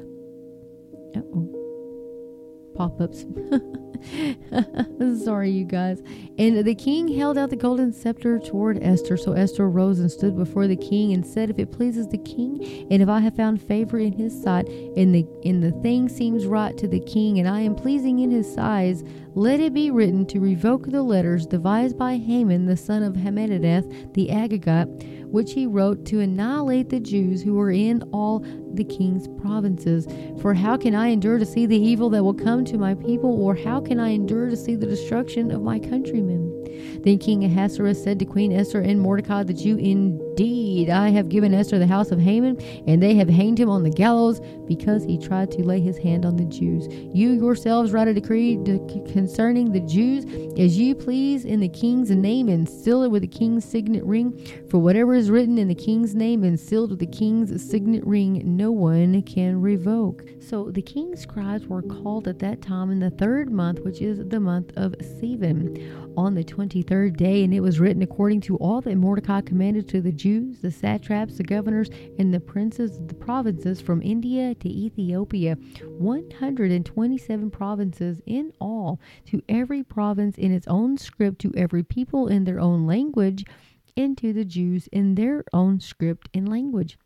Uh-oh 1.17 2.73
pop 2.75 3.01
ups. 3.01 3.27
Sorry, 5.25 5.51
you 5.51 5.65
guys. 5.65 6.03
And 6.39 6.65
the 6.65 6.75
king 6.75 7.09
held 7.09 7.39
out 7.39 7.51
the 7.51 7.57
golden 7.57 7.93
scepter 7.93 8.39
toward 8.39 8.83
Esther. 8.83 9.17
So 9.17 9.33
Esther 9.33 9.69
rose 9.69 9.99
and 9.99 10.11
stood 10.11 10.37
before 10.37 10.67
the 10.67 10.77
king 10.77 11.13
and 11.13 11.27
said, 11.27 11.51
If 11.51 11.59
it 11.59 11.73
pleases 11.73 12.09
the 12.09 12.19
king, 12.19 12.87
and 12.91 13.03
if 13.03 13.09
I 13.09 13.21
have 13.21 13.37
found 13.37 13.63
favor 13.63 13.99
in 13.99 14.13
his 14.13 14.41
sight, 14.43 14.67
and 14.69 15.15
the 15.15 15.27
and 15.45 15.63
the 15.63 15.73
thing 15.83 16.09
seems 16.09 16.47
right 16.47 16.77
to 16.79 16.89
the 16.89 17.01
king, 17.01 17.39
and 17.39 17.49
I 17.49 17.61
am 17.61 17.75
pleasing 17.75 18.21
in 18.21 18.31
his 18.31 18.57
eyes, 18.59 19.05
let 19.35 19.61
it 19.61 19.73
be 19.73 19.91
written 19.91 20.27
to 20.27 20.41
revoke 20.41 20.87
the 20.87 21.03
letters 21.03 21.47
devised 21.47 21.97
by 21.97 22.17
Haman 22.17 22.67
the 22.67 22.77
son 22.77 23.03
of 23.03 23.15
Hammedatha 23.15 24.13
the 24.15 24.29
Agagite 24.29 25.23
which 25.33 25.55
he 25.55 25.67
wrote 25.67 26.05
to 26.05 26.21
annihilate 26.21 26.91
the 26.91 27.01
Jews 27.01 27.43
who 27.43 27.55
were 27.55 27.71
in 27.71 28.03
all 28.13 28.45
the 28.75 28.85
king's 28.85 29.27
provinces. 29.41 30.07
For 30.43 30.53
how 30.53 30.77
can 30.77 30.95
I 30.95 31.09
endure 31.09 31.39
to 31.39 31.47
see 31.47 31.65
the 31.65 31.79
evil 31.79 32.11
that 32.11 32.23
will 32.23 32.35
come 32.35 32.67
to 32.67 32.77
my 32.77 32.95
people, 32.95 33.43
or 33.43 33.55
how 33.55 33.81
can 33.81 33.92
I 34.01 34.11
endure 34.11 34.49
to 34.49 34.57
see 34.57 34.75
the 34.75 34.87
destruction 34.87 35.51
of 35.51 35.63
my 35.63 35.79
countrymen? 35.79 37.01
Then 37.03 37.19
King 37.19 37.45
Ahasuerus 37.45 38.03
said 38.03 38.19
to 38.19 38.25
Queen 38.25 38.53
Esther 38.53 38.81
and 38.81 39.01
Mordecai 39.01 39.43
the 39.43 39.53
Jew, 39.53 39.77
Indeed, 39.77 40.62
I 40.91 41.11
have 41.11 41.29
given 41.29 41.55
Esther 41.55 41.79
the 41.79 41.87
house 41.87 42.11
of 42.11 42.21
Haman, 42.21 42.61
and 42.87 43.03
they 43.03 43.15
have 43.15 43.29
hanged 43.29 43.59
him 43.59 43.69
on 43.69 43.83
the 43.83 43.91
gallows 43.91 44.41
because 44.67 45.05
he 45.05 45.19
tried 45.19 45.51
to 45.53 45.63
lay 45.63 45.81
his 45.81 45.99
hand 45.99 46.25
on 46.25 46.37
the 46.37 46.45
Jews. 46.45 46.87
You 47.15 47.33
yourselves 47.33 47.93
write 47.93 48.09
a 48.09 48.15
decree 48.15 48.57
concerning 49.13 49.73
the 49.73 49.81
Jews 49.81 50.25
as 50.59 50.79
you 50.79 50.95
please 50.95 51.45
in 51.45 51.61
the 51.61 51.69
king's 51.69 52.11
name, 52.11 52.49
and 52.49 52.69
seal 52.69 53.03
it 53.03 53.11
with 53.11 53.23
the 53.23 53.29
king's 53.29 53.65
signet 53.65 54.05
ring. 54.05 54.39
For 54.71 54.79
whatever 54.79 55.15
is 55.15 55.31
written 55.31 55.59
in 55.59 55.69
the 55.69 55.75
king's 55.75 56.15
name 56.15 56.45
and 56.45 56.59
sealed 56.59 56.91
with 56.91 56.99
the 56.99 57.07
king's 57.07 57.71
signet 57.71 58.05
ring, 58.07 58.43
no 58.45 58.71
one 58.71 59.23
can 59.23 59.61
revoke. 59.61 60.25
So 60.41 60.71
the 60.71 60.83
king's 60.83 61.21
scribes 61.21 61.67
were 61.67 61.83
called 61.83 62.29
at 62.29 62.39
that 62.41 62.63
time 62.63 62.91
in 62.91 63.01
the 63.01 63.11
third 63.11 63.51
month, 63.51 63.81
which 63.81 64.01
is 64.01 64.23
the 64.29 64.41
month 64.41 64.73
of 64.77 64.93
Sivan 65.01 66.13
on 66.17 66.35
the 66.35 66.45
23rd 66.45 67.17
day, 67.17 67.45
and 67.45 67.55
it 67.55 67.61
was 67.61 67.81
written 67.81 68.03
according 68.03 68.41
to 68.43 68.57
all 68.57 68.81
that 68.83 68.97
Mordecai 68.97 69.41
commanded 69.41 69.89
to 69.89 70.01
the 70.01 70.13
Jews, 70.13 70.61
the 70.61 70.71
satraps, 70.73 71.37
the 71.37 71.45
governors, 71.45 71.89
and 72.19 72.33
the 72.33 72.41
princes 72.41 72.99
of 72.99 73.09
the 73.09 73.15
provinces 73.15 73.81
from 73.81 74.03
India 74.03 74.55
to 74.57 74.69
Ethiopia. 74.69 75.57
127 75.99 77.51
provinces 77.51 78.21
in 78.27 78.53
all, 78.61 79.01
to 79.27 79.43
every 79.49 79.83
province 79.83 80.37
in 80.37 80.53
its 80.53 80.67
own 80.67 80.99
script, 80.99 81.41
to 81.41 81.53
every 81.57 81.83
people 81.83 82.29
in 82.29 82.45
their 82.45 82.59
own 82.59 82.87
language, 82.87 83.45
and 83.97 84.17
to 84.19 84.33
the 84.33 84.45
Jews 84.45 84.89
in 84.89 85.15
their 85.15 85.45
own 85.53 85.79
script 85.79 86.29
and 86.35 86.49
language 86.49 86.99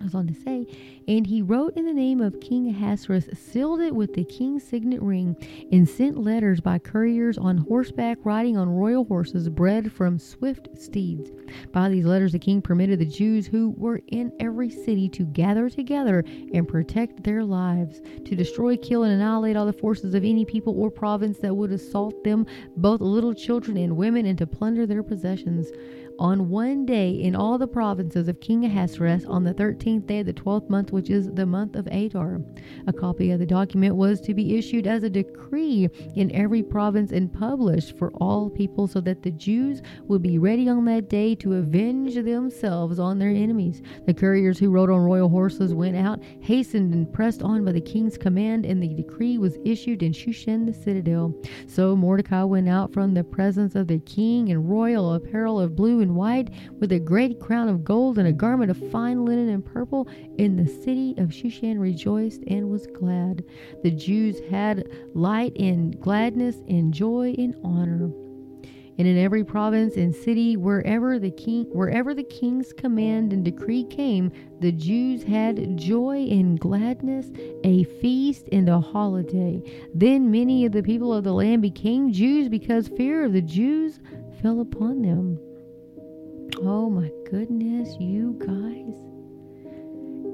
goes 0.00 0.14
on 0.14 0.26
to 0.26 0.34
say, 0.34 0.66
and 1.08 1.26
he 1.26 1.42
wrote 1.42 1.76
in 1.76 1.86
the 1.86 1.92
name 1.92 2.20
of 2.20 2.40
King 2.40 2.68
Ahasuerus, 2.68 3.28
sealed 3.34 3.80
it 3.80 3.94
with 3.94 4.14
the 4.14 4.24
king's 4.24 4.62
signet 4.62 5.02
ring, 5.02 5.36
and 5.70 5.88
sent 5.88 6.18
letters 6.18 6.60
by 6.60 6.78
couriers 6.78 7.38
on 7.38 7.58
horseback 7.58 8.18
riding 8.24 8.56
on 8.56 8.68
royal 8.68 9.04
horses 9.04 9.48
bred 9.48 9.92
from 9.92 10.18
swift 10.18 10.68
steeds. 10.76 11.30
By 11.72 11.88
these 11.88 12.04
letters, 12.04 12.32
the 12.32 12.38
king 12.38 12.62
permitted 12.62 12.98
the 12.98 13.06
Jews 13.06 13.46
who 13.46 13.74
were 13.76 14.00
in 14.08 14.32
every 14.40 14.70
city 14.70 15.08
to 15.10 15.24
gather 15.24 15.68
together 15.68 16.24
and 16.52 16.68
protect 16.68 17.24
their 17.24 17.44
lives, 17.44 18.00
to 18.24 18.34
destroy, 18.34 18.76
kill, 18.76 19.04
and 19.04 19.12
annihilate 19.12 19.56
all 19.56 19.66
the 19.66 19.72
forces 19.72 20.14
of 20.14 20.24
any 20.24 20.44
people 20.44 20.78
or 20.80 20.90
province 20.90 21.38
that 21.38 21.54
would 21.54 21.72
assault 21.72 22.24
them, 22.24 22.46
both 22.76 23.00
little 23.00 23.34
children 23.34 23.76
and 23.76 23.96
women, 23.96 24.26
and 24.26 24.38
to 24.38 24.46
plunder 24.46 24.86
their 24.86 25.02
possessions 25.02 25.68
on 26.18 26.48
one 26.48 26.86
day 26.86 27.10
in 27.10 27.34
all 27.34 27.58
the 27.58 27.66
provinces 27.66 28.28
of 28.28 28.40
King 28.40 28.64
Ahasuerus 28.64 29.24
on 29.24 29.44
the 29.44 29.54
thirteenth 29.54 30.06
day 30.06 30.20
of 30.20 30.26
the 30.26 30.32
twelfth 30.32 30.68
month, 30.68 30.92
which 30.92 31.10
is 31.10 31.30
the 31.32 31.46
month 31.46 31.76
of 31.76 31.86
Adar. 31.88 32.40
A 32.86 32.92
copy 32.92 33.30
of 33.30 33.38
the 33.38 33.46
document 33.46 33.96
was 33.96 34.20
to 34.22 34.34
be 34.34 34.56
issued 34.56 34.86
as 34.86 35.02
a 35.02 35.10
decree 35.10 35.88
in 36.14 36.30
every 36.32 36.62
province 36.62 37.12
and 37.12 37.32
published 37.32 37.96
for 37.98 38.10
all 38.14 38.50
people, 38.50 38.86
so 38.86 39.00
that 39.00 39.22
the 39.22 39.30
Jews 39.30 39.82
would 40.04 40.22
be 40.22 40.38
ready 40.38 40.68
on 40.68 40.84
that 40.86 41.08
day 41.08 41.34
to 41.36 41.54
avenge 41.54 42.14
themselves 42.14 42.98
on 42.98 43.18
their 43.18 43.30
enemies. 43.30 43.82
The 44.06 44.14
couriers 44.14 44.58
who 44.58 44.70
rode 44.70 44.90
on 44.90 45.00
royal 45.00 45.28
horses 45.28 45.74
went 45.74 45.96
out, 45.96 46.22
hastened 46.40 46.94
and 46.94 47.12
pressed 47.12 47.42
on 47.42 47.64
by 47.64 47.72
the 47.72 47.80
king's 47.80 48.18
command, 48.18 48.66
and 48.66 48.82
the 48.82 48.94
decree 48.94 49.38
was 49.38 49.58
issued 49.64 50.02
in 50.02 50.12
Shushan 50.12 50.66
the 50.66 50.72
citadel. 50.72 51.34
So 51.66 51.96
Mordecai 51.96 52.42
went 52.44 52.68
out 52.68 52.92
from 52.92 53.14
the 53.14 53.24
presence 53.24 53.74
of 53.74 53.86
the 53.86 53.98
king 54.00 54.48
in 54.48 54.66
royal 54.66 55.14
apparel 55.14 55.60
of 55.60 55.76
blue 55.76 56.00
and 56.00 56.11
white, 56.14 56.50
with 56.78 56.92
a 56.92 56.98
great 56.98 57.40
crown 57.40 57.68
of 57.68 57.84
gold 57.84 58.18
and 58.18 58.28
a 58.28 58.32
garment 58.32 58.70
of 58.70 58.90
fine 58.90 59.24
linen 59.24 59.48
and 59.48 59.64
purple. 59.64 60.08
In 60.38 60.56
the 60.56 60.66
city 60.66 61.14
of 61.18 61.30
Shushan 61.30 61.78
rejoiced 61.78 62.42
and 62.46 62.70
was 62.70 62.86
glad. 62.86 63.44
The 63.82 63.90
Jews 63.90 64.40
had 64.50 64.88
light 65.14 65.56
and 65.56 65.98
gladness 66.00 66.56
and 66.68 66.92
joy 66.92 67.34
and 67.38 67.54
honor. 67.64 68.10
And 68.98 69.08
in 69.08 69.16
every 69.16 69.42
province 69.42 69.96
and 69.96 70.14
city, 70.14 70.56
wherever 70.56 71.18
the 71.18 71.30
king, 71.30 71.64
wherever 71.72 72.14
the 72.14 72.22
king's 72.22 72.72
command 72.74 73.32
and 73.32 73.44
decree 73.44 73.84
came, 73.84 74.30
the 74.60 74.70
Jews 74.70 75.22
had 75.22 75.78
joy 75.78 76.26
and 76.30 76.60
gladness, 76.60 77.30
a 77.64 77.84
feast 77.84 78.48
and 78.52 78.68
a 78.68 78.80
holiday. 78.80 79.62
Then 79.94 80.30
many 80.30 80.66
of 80.66 80.72
the 80.72 80.82
people 80.82 81.12
of 81.14 81.24
the 81.24 81.32
land 81.32 81.62
became 81.62 82.12
Jews 82.12 82.48
because 82.48 82.88
fear 82.88 83.24
of 83.24 83.32
the 83.32 83.42
Jews 83.42 83.98
fell 84.42 84.60
upon 84.60 85.00
them. 85.00 85.38
Oh 86.58 86.90
my 86.90 87.10
goodness, 87.30 87.96
you 87.98 88.36
guys. 88.38 89.11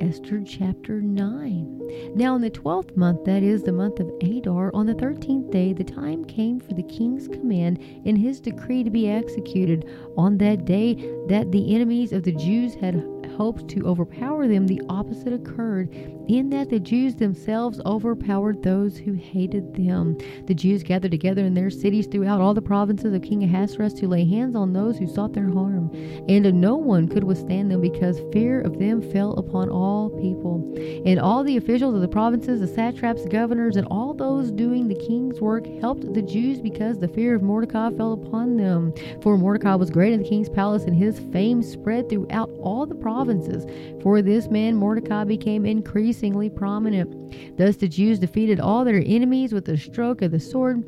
Esther 0.00 0.40
chapter 0.46 1.00
9. 1.00 2.12
Now, 2.14 2.36
in 2.36 2.42
the 2.42 2.50
twelfth 2.50 2.96
month, 2.96 3.24
that 3.24 3.42
is 3.42 3.62
the 3.62 3.72
month 3.72 3.98
of 3.98 4.10
Adar, 4.22 4.70
on 4.72 4.86
the 4.86 4.94
thirteenth 4.94 5.50
day, 5.50 5.72
the 5.72 5.82
time 5.82 6.24
came 6.24 6.60
for 6.60 6.74
the 6.74 6.84
king's 6.84 7.26
command 7.26 7.78
and 8.04 8.16
his 8.16 8.40
decree 8.40 8.84
to 8.84 8.90
be 8.90 9.08
executed. 9.08 9.88
On 10.16 10.38
that 10.38 10.64
day, 10.64 10.94
that 11.28 11.50
the 11.50 11.74
enemies 11.74 12.12
of 12.12 12.22
the 12.22 12.32
Jews 12.32 12.74
had 12.74 13.04
hoped 13.36 13.68
to 13.68 13.86
overpower 13.86 14.48
them, 14.48 14.66
the 14.66 14.82
opposite 14.88 15.32
occurred, 15.32 15.90
in 16.28 16.50
that 16.50 16.68
the 16.68 16.80
Jews 16.80 17.14
themselves 17.14 17.80
overpowered 17.86 18.62
those 18.62 18.96
who 18.96 19.12
hated 19.12 19.74
them. 19.74 20.18
The 20.46 20.54
Jews 20.54 20.82
gathered 20.82 21.12
together 21.12 21.44
in 21.44 21.54
their 21.54 21.70
cities 21.70 22.06
throughout 22.06 22.40
all 22.40 22.54
the 22.54 22.60
provinces 22.60 23.14
of 23.14 23.22
King 23.22 23.44
Ahasuerus 23.44 23.94
to 23.94 24.08
lay 24.08 24.24
hands 24.24 24.54
on 24.54 24.72
those 24.72 24.98
who 24.98 25.06
sought 25.06 25.32
their 25.32 25.50
harm. 25.50 25.90
And 26.28 26.60
no 26.60 26.76
one 26.76 27.08
could 27.08 27.24
withstand 27.24 27.70
them 27.70 27.80
because 27.80 28.20
fear 28.32 28.60
of 28.60 28.78
them 28.78 29.00
fell 29.00 29.34
upon 29.34 29.70
all 29.70 29.87
people. 30.20 30.72
And 31.04 31.18
all 31.18 31.42
the 31.42 31.56
officials 31.56 31.94
of 31.94 32.00
the 32.00 32.08
provinces, 32.08 32.60
the 32.60 32.66
satraps, 32.66 33.24
governors, 33.26 33.76
and 33.76 33.86
all 33.88 34.14
those 34.14 34.50
doing 34.50 34.88
the 34.88 34.94
king's 34.94 35.40
work 35.40 35.66
helped 35.80 36.12
the 36.12 36.22
Jews 36.22 36.60
because 36.60 36.98
the 36.98 37.08
fear 37.08 37.34
of 37.34 37.42
Mordecai 37.42 37.90
fell 37.90 38.12
upon 38.12 38.56
them. 38.56 38.92
For 39.22 39.38
Mordecai 39.38 39.74
was 39.74 39.90
great 39.90 40.12
in 40.12 40.22
the 40.22 40.28
king's 40.28 40.48
palace, 40.48 40.84
and 40.84 40.94
his 40.94 41.20
fame 41.32 41.62
spread 41.62 42.08
throughout 42.08 42.50
all 42.60 42.86
the 42.86 42.94
provinces. 42.94 43.66
For 44.02 44.22
this 44.22 44.48
man 44.48 44.76
Mordecai 44.76 45.24
became 45.24 45.64
increasingly 45.64 46.50
prominent. 46.50 47.56
Thus 47.56 47.76
the 47.76 47.88
Jews 47.88 48.18
defeated 48.18 48.60
all 48.60 48.84
their 48.84 49.02
enemies 49.04 49.52
with 49.52 49.64
the 49.64 49.76
stroke 49.76 50.22
of 50.22 50.30
the 50.30 50.40
sword 50.40 50.84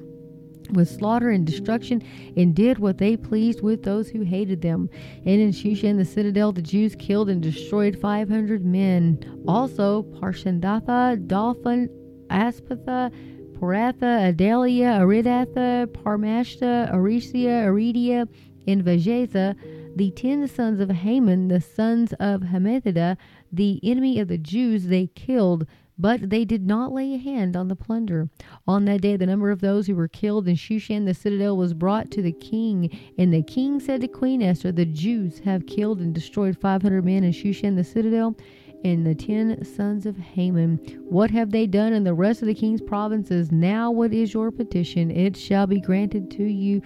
with 0.72 0.88
slaughter 0.88 1.30
and 1.30 1.46
destruction, 1.46 2.02
and 2.36 2.54
did 2.54 2.78
what 2.78 2.98
they 2.98 3.16
pleased 3.16 3.62
with 3.62 3.82
those 3.82 4.08
who 4.08 4.22
hated 4.22 4.62
them. 4.62 4.88
And 5.24 5.40
in 5.40 5.50
Shushan 5.50 5.96
the 5.96 6.04
citadel, 6.04 6.52
the 6.52 6.62
Jews 6.62 6.94
killed 6.94 7.28
and 7.28 7.42
destroyed 7.42 7.98
five 8.00 8.28
hundred 8.28 8.64
men. 8.64 9.42
Also, 9.46 10.02
Parshandatha, 10.02 11.26
Dalphon, 11.26 11.88
Aspatha, 12.28 13.12
Poratha, 13.58 14.32
Adalia, 14.32 15.00
Aridatha, 15.00 15.86
Parmashta, 15.86 16.92
Arisia, 16.92 17.66
Aridia, 17.66 18.26
and 18.66 18.84
Vajeza, 18.84 19.54
the 19.96 20.10
ten 20.12 20.46
sons 20.46 20.80
of 20.80 20.90
Haman, 20.90 21.48
the 21.48 21.60
sons 21.60 22.12
of 22.20 22.42
Hammedatha, 22.42 23.16
the 23.52 23.80
enemy 23.82 24.20
of 24.20 24.28
the 24.28 24.38
Jews, 24.38 24.86
they 24.86 25.08
killed, 25.08 25.66
but 26.00 26.30
they 26.30 26.45
did 26.45 26.66
not 26.66 26.92
lay 26.92 27.14
a 27.14 27.19
hand 27.19 27.57
on 27.57 27.69
the 27.69 27.76
plunder. 27.76 28.28
On 28.66 28.85
that 28.87 29.02
day, 29.02 29.16
the 29.16 29.26
number 29.26 29.50
of 29.50 29.61
those 29.61 29.87
who 29.87 29.95
were 29.95 30.09
killed 30.09 30.49
in 30.49 30.57
Shushan 30.57 31.04
the 31.04 31.14
citadel 31.14 31.57
was 31.57 31.75
brought 31.75 32.11
to 32.12 32.23
the 32.23 32.33
king. 32.33 32.90
And 33.19 33.33
the 33.33 33.42
king 33.42 33.80
said 33.80 34.00
to 34.00 34.09
Queen 34.09 34.42
Esther, 34.42 34.73
The 34.73 34.87
Jews 34.87 35.40
have 35.40 35.66
killed 35.66 36.00
and 36.00 36.14
destroyed 36.14 36.57
500 36.59 37.04
men 37.04 37.25
in 37.25 37.33
Shushan 37.33 37.76
the 37.76 37.85
citadel. 37.85 38.37
and 38.83 39.07
the 39.07 39.14
ten 39.14 39.62
sons 39.64 40.07
of 40.07 40.16
Haman. 40.16 40.78
What 41.09 41.30
have 41.30 41.50
they 41.50 41.66
done 41.66 41.92
in 41.92 42.04
the 42.04 42.14
rest 42.14 42.40
of 42.40 42.49
the 42.49 42.54
king's 42.54 42.80
provinces? 42.80 43.52
Now, 43.52 43.90
what 43.90 44.12
is 44.14 44.33
your 44.33 44.50
petition? 44.50 45.11
It 45.11 45.37
shall 45.37 45.66
be 45.66 45.80
granted 45.80 46.30
to 46.33 46.45
you. 46.45 46.80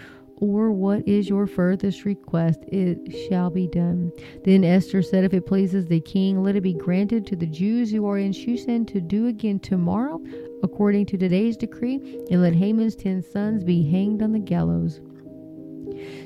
Or 0.44 0.70
what 0.70 1.08
is 1.08 1.30
your 1.30 1.46
furthest 1.46 2.04
request? 2.04 2.64
It 2.68 2.98
shall 3.26 3.48
be 3.48 3.66
done. 3.66 4.12
Then 4.44 4.62
Esther 4.62 5.00
said, 5.00 5.24
If 5.24 5.32
it 5.32 5.46
pleases 5.46 5.86
the 5.86 6.00
king, 6.00 6.42
let 6.42 6.54
it 6.54 6.60
be 6.60 6.74
granted 6.74 7.26
to 7.28 7.36
the 7.36 7.46
Jews 7.46 7.90
who 7.90 8.06
are 8.06 8.18
in 8.18 8.32
Shushan 8.32 8.86
to 8.88 9.00
do 9.00 9.26
again 9.26 9.58
tomorrow, 9.58 10.22
according 10.62 11.06
to 11.06 11.16
today's 11.16 11.56
decree, 11.56 12.26
and 12.30 12.42
let 12.42 12.54
Haman's 12.54 12.94
ten 12.94 13.22
sons 13.22 13.64
be 13.64 13.90
hanged 13.90 14.22
on 14.22 14.32
the 14.32 14.38
gallows. 14.38 15.00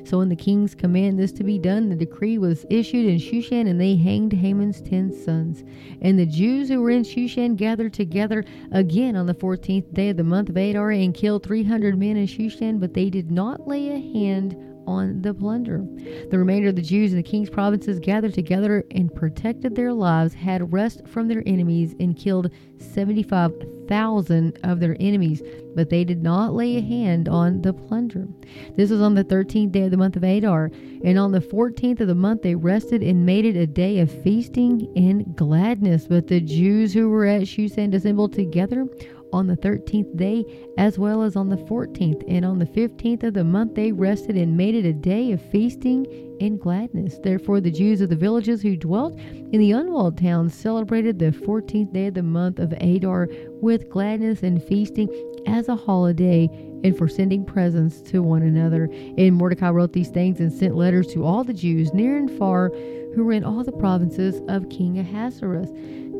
So, 0.04 0.18
when 0.18 0.28
the 0.28 0.36
king's 0.36 0.74
command 0.74 1.18
this 1.18 1.32
to 1.32 1.44
be 1.44 1.58
done, 1.58 1.88
the 1.88 1.96
decree 1.96 2.38
was 2.38 2.64
issued 2.70 3.06
in 3.06 3.18
Shushan, 3.18 3.68
and 3.68 3.80
they 3.80 3.96
hanged 3.96 4.32
Haman's 4.32 4.80
ten 4.80 5.12
sons. 5.12 5.64
And 6.00 6.18
the 6.18 6.26
Jews 6.26 6.68
who 6.68 6.80
were 6.80 6.90
in 6.90 7.02
Shushan 7.02 7.56
gathered 7.56 7.92
together 7.92 8.44
again 8.72 9.16
on 9.16 9.26
the 9.26 9.34
fourteenth 9.34 9.92
day 9.92 10.10
of 10.10 10.16
the 10.16 10.24
month 10.24 10.48
of 10.48 10.56
Adar 10.56 10.90
and 10.90 11.14
killed 11.14 11.42
three 11.42 11.64
hundred 11.64 11.98
men 11.98 12.16
in 12.16 12.26
Shushan, 12.26 12.80
but 12.80 12.94
they 12.94 13.10
did 13.10 13.30
not 13.30 13.68
lay 13.68 13.90
a 13.90 13.98
hand 13.98 14.56
on 14.86 15.20
the 15.20 15.34
plunder. 15.34 15.84
The 16.30 16.38
remainder 16.38 16.68
of 16.68 16.76
the 16.76 16.82
Jews 16.82 17.12
in 17.12 17.18
the 17.18 17.22
king's 17.22 17.50
provinces 17.50 18.00
gathered 18.00 18.32
together 18.32 18.84
and 18.90 19.14
protected 19.14 19.74
their 19.74 19.92
lives, 19.92 20.32
had 20.32 20.72
rest 20.72 21.06
from 21.06 21.28
their 21.28 21.42
enemies, 21.46 21.94
and 22.00 22.16
killed 22.16 22.50
75,000 22.78 23.77
of 23.90 24.80
their 24.80 24.96
enemies, 25.00 25.42
but 25.74 25.90
they 25.90 26.04
did 26.04 26.22
not 26.22 26.54
lay 26.54 26.76
a 26.76 26.80
hand 26.80 27.28
on 27.28 27.62
the 27.62 27.72
plunder. 27.72 28.28
This 28.76 28.90
was 28.90 29.00
on 29.00 29.14
the 29.14 29.24
13th 29.24 29.72
day 29.72 29.82
of 29.82 29.90
the 29.90 29.96
month 29.96 30.16
of 30.16 30.24
Adar, 30.24 30.70
and 31.04 31.18
on 31.18 31.32
the 31.32 31.40
14th 31.40 32.00
of 32.00 32.08
the 32.08 32.14
month 32.14 32.42
they 32.42 32.54
rested 32.54 33.02
and 33.02 33.24
made 33.26 33.44
it 33.44 33.56
a 33.56 33.66
day 33.66 34.00
of 34.00 34.10
feasting 34.22 34.92
and 34.96 35.36
gladness. 35.36 36.06
But 36.06 36.26
the 36.26 36.40
Jews 36.40 36.92
who 36.92 37.08
were 37.08 37.26
at 37.26 37.42
Shushan 37.42 37.94
assembled 37.94 38.32
together 38.32 38.86
on 39.32 39.46
the 39.46 39.56
13th 39.56 40.16
day 40.16 40.44
as 40.76 40.98
well 40.98 41.22
as 41.22 41.36
on 41.36 41.48
the 41.48 41.56
14th. 41.56 42.22
And 42.28 42.44
on 42.44 42.58
the 42.58 42.66
15th 42.66 43.22
of 43.24 43.34
the 43.34 43.44
month 43.44 43.74
they 43.74 43.92
rested 43.92 44.36
and 44.36 44.56
made 44.56 44.74
it 44.74 44.84
a 44.84 44.92
day 44.92 45.32
of 45.32 45.42
feasting 45.42 46.06
and 46.40 46.60
gladness. 46.60 47.18
Therefore, 47.22 47.60
the 47.60 47.70
Jews 47.70 48.00
of 48.00 48.10
the 48.10 48.16
villages 48.16 48.62
who 48.62 48.76
dwelt 48.76 49.18
in 49.18 49.58
the 49.58 49.72
unwalled 49.72 50.18
towns 50.18 50.54
celebrated 50.54 51.18
the 51.18 51.30
14th 51.30 51.92
day 51.92 52.06
of 52.06 52.14
the 52.14 52.22
month 52.22 52.58
of 52.58 52.72
Adar 52.80 53.28
with 53.60 53.90
gladness 53.90 54.42
and 54.42 54.62
feasting 54.62 55.08
as 55.46 55.68
a 55.68 55.76
holiday 55.76 56.48
and 56.84 56.96
for 56.96 57.08
sending 57.08 57.44
presents 57.44 58.00
to 58.02 58.22
one 58.22 58.42
another. 58.42 58.84
And 59.16 59.34
Mordecai 59.34 59.70
wrote 59.70 59.92
these 59.92 60.10
things 60.10 60.40
and 60.40 60.52
sent 60.52 60.76
letters 60.76 61.08
to 61.08 61.24
all 61.24 61.44
the 61.44 61.52
Jews 61.52 61.92
near 61.92 62.16
and 62.16 62.30
far 62.38 62.70
who 63.14 63.24
were 63.24 63.32
in 63.32 63.44
all 63.44 63.64
the 63.64 63.72
provinces 63.72 64.40
of 64.48 64.68
King 64.68 64.98
Ahasuerus 64.98 65.70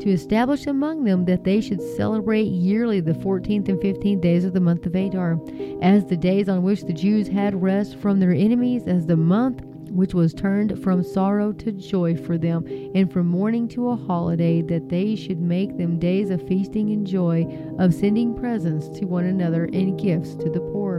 to 0.01 0.11
establish 0.11 0.67
among 0.67 1.03
them 1.03 1.25
that 1.25 1.43
they 1.43 1.61
should 1.61 1.81
celebrate 1.95 2.43
yearly 2.43 2.99
the 2.99 3.13
14th 3.13 3.67
and 3.69 3.79
15th 3.79 4.21
days 4.21 4.45
of 4.45 4.53
the 4.53 4.59
month 4.59 4.85
of 4.85 4.95
Adar, 4.95 5.39
as 5.81 6.05
the 6.05 6.17
days 6.17 6.49
on 6.49 6.63
which 6.63 6.83
the 6.83 6.93
Jews 6.93 7.27
had 7.27 7.61
rest 7.61 7.97
from 7.97 8.19
their 8.19 8.33
enemies, 8.33 8.87
as 8.87 9.05
the 9.05 9.17
month 9.17 9.61
which 9.89 10.13
was 10.13 10.33
turned 10.33 10.81
from 10.83 11.03
sorrow 11.03 11.51
to 11.51 11.71
joy 11.71 12.15
for 12.15 12.37
them, 12.37 12.65
and 12.93 13.11
from 13.11 13.27
mourning 13.27 13.67
to 13.69 13.89
a 13.89 13.95
holiday, 13.95 14.61
that 14.61 14.89
they 14.89 15.15
should 15.15 15.41
make 15.41 15.77
them 15.77 15.99
days 15.99 16.29
of 16.29 16.47
feasting 16.47 16.91
and 16.91 17.07
joy, 17.07 17.45
of 17.79 17.93
sending 17.93 18.35
presents 18.35 18.87
to 18.89 19.05
one 19.05 19.25
another 19.25 19.65
and 19.65 19.99
gifts 19.99 20.35
to 20.35 20.49
the 20.49 20.59
poor. 20.59 20.98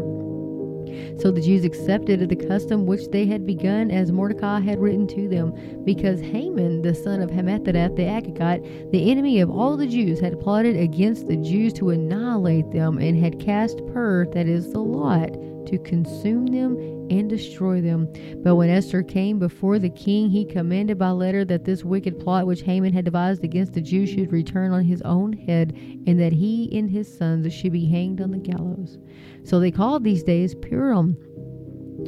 So 1.18 1.30
the 1.30 1.40
Jews 1.40 1.64
accepted 1.64 2.28
the 2.28 2.36
custom 2.36 2.86
which 2.86 3.08
they 3.08 3.26
had 3.26 3.46
begun 3.46 3.90
as 3.90 4.12
Mordecai 4.12 4.60
had 4.60 4.80
written 4.80 5.06
to 5.08 5.28
them, 5.28 5.54
because 5.84 6.20
Haman, 6.20 6.82
the 6.82 6.94
son 6.94 7.20
of 7.20 7.30
Hammedatha 7.30 7.96
the 7.96 8.02
Agagite, 8.02 8.90
the 8.90 9.10
enemy 9.10 9.40
of 9.40 9.50
all 9.50 9.76
the 9.76 9.86
Jews, 9.86 10.20
had 10.20 10.40
plotted 10.40 10.76
against 10.76 11.26
the 11.26 11.36
Jews 11.36 11.72
to 11.74 11.90
annihilate 11.90 12.70
them, 12.72 12.98
and 12.98 13.18
had 13.18 13.40
cast 13.40 13.84
pur, 13.88 14.26
that 14.26 14.46
is 14.46 14.72
the 14.72 14.80
lot, 14.80 15.36
to 15.66 15.78
consume 15.78 16.46
them 16.46 16.76
and 17.10 17.28
destroy 17.28 17.80
them. 17.80 18.08
But 18.42 18.56
when 18.56 18.70
Esther 18.70 19.02
came 19.02 19.38
before 19.38 19.78
the 19.78 19.90
king, 19.90 20.30
he 20.30 20.44
commanded 20.44 20.98
by 20.98 21.10
letter 21.10 21.44
that 21.44 21.64
this 21.64 21.84
wicked 21.84 22.18
plot 22.18 22.46
which 22.46 22.62
Haman 22.62 22.92
had 22.92 23.04
devised 23.04 23.44
against 23.44 23.72
the 23.72 23.80
Jews 23.80 24.10
should 24.10 24.32
return 24.32 24.72
on 24.72 24.84
his 24.84 25.02
own 25.02 25.32
head, 25.32 25.72
and 26.06 26.20
that 26.20 26.32
he 26.32 26.70
and 26.76 26.90
his 26.90 27.12
sons 27.16 27.52
should 27.52 27.72
be 27.72 27.86
hanged 27.86 28.20
on 28.20 28.30
the 28.30 28.38
gallows. 28.38 28.98
So 29.44 29.58
they 29.58 29.70
called 29.70 30.04
these 30.04 30.22
days 30.22 30.54
Purim, 30.54 31.16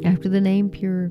after 0.04 0.28
the 0.28 0.40
name 0.40 0.70
Pur. 0.70 1.10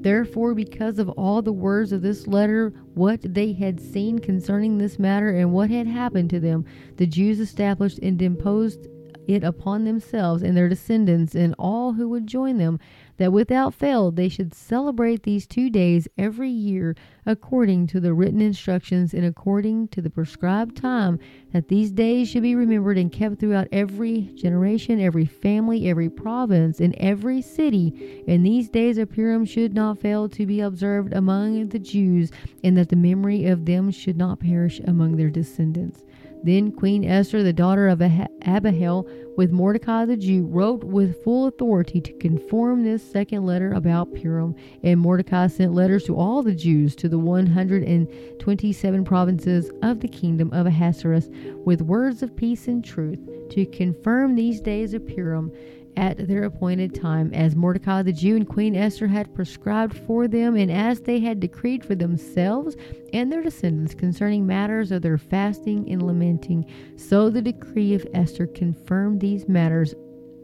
Therefore, 0.00 0.54
because 0.54 1.00
of 1.00 1.08
all 1.10 1.42
the 1.42 1.52
words 1.52 1.90
of 1.90 2.02
this 2.02 2.28
letter, 2.28 2.72
what 2.94 3.20
they 3.22 3.52
had 3.52 3.80
seen 3.80 4.20
concerning 4.20 4.78
this 4.78 4.98
matter, 4.98 5.30
and 5.30 5.52
what 5.52 5.70
had 5.70 5.88
happened 5.88 6.30
to 6.30 6.40
them, 6.40 6.64
the 6.96 7.06
Jews 7.06 7.40
established 7.40 7.98
and 7.98 8.22
imposed 8.22 8.86
it 9.28 9.44
upon 9.44 9.84
themselves 9.84 10.42
and 10.42 10.56
their 10.56 10.68
descendants 10.68 11.34
and 11.34 11.54
all 11.58 11.92
who 11.92 12.08
would 12.08 12.26
join 12.26 12.56
them, 12.56 12.80
that 13.18 13.32
without 13.32 13.74
fail 13.74 14.10
they 14.10 14.28
should 14.28 14.54
celebrate 14.54 15.22
these 15.22 15.46
two 15.46 15.68
days 15.68 16.08
every 16.16 16.48
year 16.48 16.96
according 17.26 17.86
to 17.86 18.00
the 18.00 18.14
written 18.14 18.40
instructions 18.40 19.12
and 19.12 19.24
according 19.24 19.86
to 19.88 20.00
the 20.00 20.08
prescribed 20.08 20.76
time, 20.76 21.18
that 21.52 21.68
these 21.68 21.90
days 21.90 22.28
should 22.28 22.42
be 22.42 22.54
remembered 22.54 22.96
and 22.96 23.12
kept 23.12 23.38
throughout 23.38 23.68
every 23.70 24.22
generation, 24.34 25.00
every 25.00 25.26
family, 25.26 25.90
every 25.90 26.08
province, 26.08 26.80
and 26.80 26.94
every 26.96 27.42
city. 27.42 28.24
And 28.26 28.46
these 28.46 28.70
days 28.70 28.96
of 28.96 29.10
Purim 29.10 29.44
should 29.44 29.74
not 29.74 29.98
fail 29.98 30.28
to 30.30 30.46
be 30.46 30.60
observed 30.60 31.12
among 31.12 31.68
the 31.68 31.78
Jews, 31.78 32.30
and 32.64 32.78
that 32.78 32.88
the 32.88 32.96
memory 32.96 33.46
of 33.46 33.66
them 33.66 33.90
should 33.90 34.16
not 34.16 34.40
perish 34.40 34.80
among 34.80 35.16
their 35.16 35.30
descendants. 35.30 36.02
Then 36.42 36.72
Queen 36.72 37.04
Esther, 37.04 37.42
the 37.42 37.52
daughter 37.52 37.88
of 37.88 38.00
Abihail, 38.00 39.08
with 39.36 39.52
Mordecai 39.52 40.04
the 40.04 40.16
Jew, 40.16 40.46
wrote 40.46 40.84
with 40.84 41.22
full 41.22 41.46
authority 41.46 42.00
to 42.00 42.12
confirm 42.14 42.82
this 42.84 43.02
second 43.02 43.44
letter 43.46 43.72
about 43.72 44.14
Purim. 44.14 44.54
And 44.82 45.00
Mordecai 45.00 45.46
sent 45.48 45.74
letters 45.74 46.04
to 46.04 46.16
all 46.16 46.42
the 46.42 46.54
Jews 46.54 46.94
to 46.96 47.08
the 47.08 47.18
127 47.18 49.04
provinces 49.04 49.70
of 49.82 50.00
the 50.00 50.08
kingdom 50.08 50.52
of 50.52 50.66
Ahasuerus 50.66 51.28
with 51.64 51.82
words 51.82 52.22
of 52.22 52.36
peace 52.36 52.68
and 52.68 52.84
truth 52.84 53.20
to 53.50 53.66
confirm 53.66 54.34
these 54.34 54.60
days 54.60 54.94
of 54.94 55.06
Purim 55.06 55.52
at 55.98 56.28
their 56.28 56.44
appointed 56.44 56.94
time, 56.94 57.34
as 57.34 57.56
Mordecai 57.56 58.02
the 58.02 58.12
Jew 58.12 58.36
and 58.36 58.48
Queen 58.48 58.76
Esther 58.76 59.08
had 59.08 59.34
prescribed 59.34 59.98
for 60.06 60.28
them, 60.28 60.54
and 60.54 60.70
as 60.70 61.00
they 61.00 61.18
had 61.18 61.40
decreed 61.40 61.84
for 61.84 61.96
themselves 61.96 62.76
and 63.12 63.32
their 63.32 63.42
descendants 63.42 63.96
concerning 63.96 64.46
matters 64.46 64.92
of 64.92 65.02
their 65.02 65.18
fasting 65.18 65.90
and 65.90 66.00
lamenting. 66.00 66.64
So 66.96 67.30
the 67.30 67.42
decree 67.42 67.94
of 67.94 68.06
Esther 68.14 68.46
confirmed 68.46 69.20
these 69.20 69.48
matters 69.48 69.92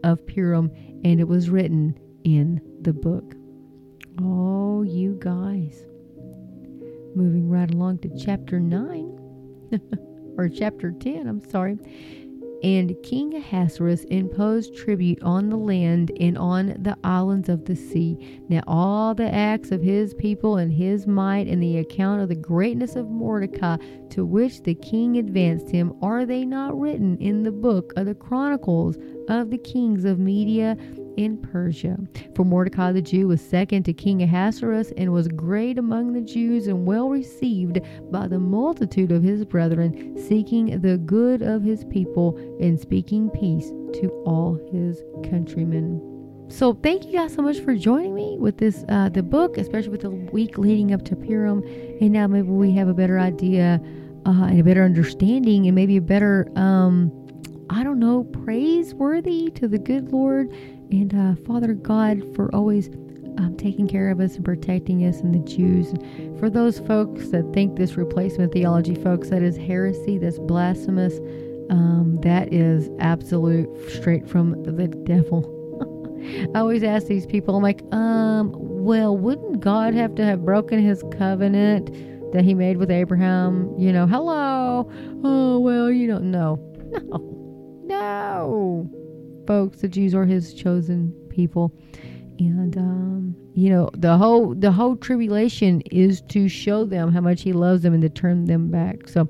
of 0.03 0.27
Purim, 0.27 0.69
and 1.05 1.21
it 1.21 1.27
was 1.29 1.49
written 1.49 1.97
in 2.25 2.59
the 2.81 2.93
book. 2.93 3.33
Oh, 4.21 4.83
you 4.83 5.17
guys. 5.21 5.85
Moving 7.15 7.47
right 7.47 7.73
along 7.73 7.99
to 7.99 8.09
chapter 8.17 8.59
9, 8.59 9.71
or 10.37 10.49
chapter 10.49 10.91
10, 10.91 11.27
I'm 11.27 11.49
sorry. 11.49 11.77
And 12.65 12.95
King 13.03 13.35
Ahasuerus 13.35 14.05
imposed 14.05 14.75
tribute 14.75 15.21
on 15.21 15.49
the 15.49 15.55
land 15.55 16.11
and 16.19 16.35
on 16.35 16.75
the 16.79 16.97
islands 17.03 17.47
of 17.47 17.65
the 17.65 17.75
sea. 17.75 18.41
Now 18.49 18.61
all 18.65 19.13
the 19.13 19.31
acts 19.31 19.69
of 19.69 19.83
his 19.83 20.15
people 20.15 20.57
and 20.57 20.73
his 20.73 21.05
might 21.05 21.45
and 21.47 21.61
the 21.61 21.77
account 21.77 22.23
of 22.23 22.29
the 22.29 22.35
greatness 22.35 22.95
of 22.95 23.07
Mordecai 23.07 23.77
to 24.09 24.25
which 24.25 24.63
the 24.63 24.73
king 24.73 25.17
advanced 25.19 25.69
him, 25.69 25.93
are 26.01 26.25
they 26.25 26.43
not 26.43 26.75
written 26.79 27.19
in 27.19 27.43
the 27.43 27.51
book 27.51 27.93
of 27.97 28.07
the 28.07 28.15
chronicles 28.15 28.97
of 29.29 29.51
the 29.51 29.59
kings 29.59 30.03
of 30.03 30.17
Media 30.17 30.75
in 31.17 31.37
Persia. 31.37 31.97
For 32.35 32.43
Mordecai 32.43 32.91
the 32.91 33.01
Jew 33.01 33.27
was 33.27 33.41
second 33.41 33.83
to 33.83 33.93
King 33.93 34.21
Ahasuerus 34.21 34.91
and 34.97 35.11
was 35.11 35.27
great 35.27 35.77
among 35.77 36.13
the 36.13 36.21
Jews 36.21 36.67
and 36.67 36.85
well 36.85 37.09
received 37.09 37.79
by 38.11 38.27
the 38.27 38.39
multitude 38.39 39.11
of 39.11 39.23
his 39.23 39.45
brethren, 39.45 40.17
seeking 40.27 40.81
the 40.81 40.97
good 40.97 41.41
of 41.41 41.63
his 41.63 41.83
people 41.85 42.37
and 42.59 42.79
speaking 42.79 43.29
peace 43.29 43.69
to 44.01 44.09
all 44.25 44.59
his 44.71 45.01
countrymen. 45.29 46.11
So 46.47 46.73
thank 46.73 47.05
you 47.05 47.13
guys 47.13 47.33
so 47.33 47.41
much 47.41 47.59
for 47.59 47.75
joining 47.75 48.13
me 48.13 48.37
with 48.39 48.57
this 48.57 48.85
uh, 48.89 49.09
the 49.09 49.23
book, 49.23 49.57
especially 49.57 49.89
with 49.89 50.01
the 50.01 50.11
week 50.11 50.57
leading 50.57 50.93
up 50.93 51.03
to 51.05 51.15
Purim, 51.15 51.63
and 51.99 52.11
now 52.11 52.27
maybe 52.27 52.47
we 52.47 52.71
have 52.73 52.87
a 52.87 52.93
better 52.93 53.17
idea 53.17 53.81
uh, 54.25 54.45
and 54.45 54.59
a 54.59 54.63
better 54.63 54.83
understanding, 54.83 55.65
and 55.65 55.73
maybe 55.73 55.97
a 55.97 56.01
better 56.01 56.47
um, 56.55 57.11
I 57.69 57.83
don't 57.83 57.99
know 57.99 58.25
praiseworthy 58.25 59.49
to 59.55 59.67
the 59.67 59.79
good 59.79 60.11
Lord 60.11 60.53
and 60.91 61.13
uh, 61.13 61.35
Father 61.45 61.73
God 61.73 62.23
for 62.35 62.53
always 62.53 62.87
um, 63.37 63.55
taking 63.57 63.87
care 63.87 64.09
of 64.09 64.19
us 64.19 64.35
and 64.35 64.45
protecting 64.45 65.05
us 65.05 65.19
and 65.19 65.33
the 65.33 65.39
Jews. 65.39 65.93
For 66.39 66.49
those 66.49 66.79
folks 66.79 67.29
that 67.29 67.51
think 67.53 67.75
this 67.75 67.97
replacement 67.97 68.53
theology, 68.53 68.95
folks, 68.95 69.29
that 69.29 69.41
is 69.41 69.57
heresy, 69.57 70.17
that's 70.17 70.39
blasphemous, 70.39 71.19
um, 71.69 72.19
that 72.21 72.53
is 72.53 72.89
absolute 72.99 73.69
straight 73.89 74.27
from 74.27 74.63
the 74.63 74.87
devil. 74.87 75.51
I 76.55 76.59
always 76.59 76.83
ask 76.83 77.07
these 77.07 77.25
people, 77.25 77.55
I'm 77.55 77.63
like, 77.63 77.81
um, 77.93 78.51
well, 78.55 79.17
wouldn't 79.17 79.59
God 79.59 79.93
have 79.93 80.15
to 80.15 80.25
have 80.25 80.45
broken 80.45 80.79
his 80.79 81.03
covenant 81.11 81.89
that 82.35 82.43
he 82.43 82.53
made 82.53 82.77
with 82.77 82.91
Abraham. 82.91 83.73
You 83.77 83.93
know, 83.93 84.05
hello. 84.05 84.91
Oh, 85.23 85.59
well, 85.59 85.89
you 85.89 86.07
don't 86.07 86.29
know. 86.31 86.59
No. 87.87 88.89
No. 88.89 89.04
Folks, 89.45 89.81
the 89.81 89.87
Jews 89.87 90.13
are 90.15 90.25
his 90.25 90.53
chosen 90.53 91.11
people. 91.29 91.71
And 92.39 92.77
um, 92.77 93.35
you 93.53 93.69
know, 93.69 93.89
the 93.93 94.17
whole 94.17 94.53
the 94.53 94.71
whole 94.71 94.95
tribulation 94.97 95.81
is 95.81 96.21
to 96.29 96.49
show 96.49 96.85
them 96.85 97.11
how 97.11 97.21
much 97.21 97.41
he 97.41 97.53
loves 97.53 97.83
them 97.83 97.93
and 97.93 98.01
to 98.01 98.09
turn 98.09 98.45
them 98.45 98.69
back. 98.69 99.07
So 99.07 99.29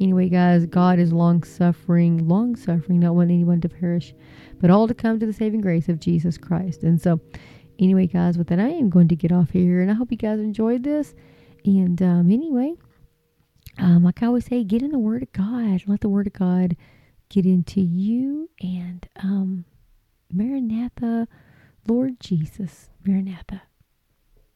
anyway, 0.00 0.28
guys, 0.28 0.66
God 0.66 0.98
is 0.98 1.12
long 1.12 1.44
suffering, 1.44 2.26
long 2.26 2.56
suffering, 2.56 3.00
not 3.00 3.14
wanting 3.14 3.36
anyone 3.36 3.60
to 3.60 3.68
perish, 3.68 4.12
but 4.60 4.70
all 4.70 4.88
to 4.88 4.94
come 4.94 5.20
to 5.20 5.26
the 5.26 5.32
saving 5.32 5.60
grace 5.60 5.88
of 5.88 6.00
Jesus 6.00 6.36
Christ. 6.36 6.82
And 6.82 7.00
so 7.00 7.20
anyway, 7.78 8.06
guys, 8.06 8.36
with 8.36 8.48
that 8.48 8.58
I 8.58 8.68
am 8.68 8.90
going 8.90 9.08
to 9.08 9.16
get 9.16 9.30
off 9.30 9.50
here 9.50 9.80
and 9.80 9.90
I 9.90 9.94
hope 9.94 10.10
you 10.10 10.16
guys 10.16 10.40
enjoyed 10.40 10.82
this. 10.82 11.14
And 11.64 12.02
um, 12.02 12.30
anyway, 12.30 12.74
um, 13.78 14.02
like 14.02 14.22
I 14.22 14.26
always 14.26 14.46
say, 14.46 14.64
get 14.64 14.82
in 14.82 14.90
the 14.90 14.98
Word 14.98 15.22
of 15.22 15.32
God. 15.32 15.82
Let 15.86 16.00
the 16.00 16.08
Word 16.08 16.26
of 16.26 16.32
God 16.32 16.76
get 17.30 17.46
into 17.46 17.80
you. 17.80 18.50
And 18.60 19.08
um, 19.22 19.64
Maranatha, 20.32 21.26
Lord 21.88 22.20
Jesus, 22.20 22.90
Maranatha. 23.06 23.62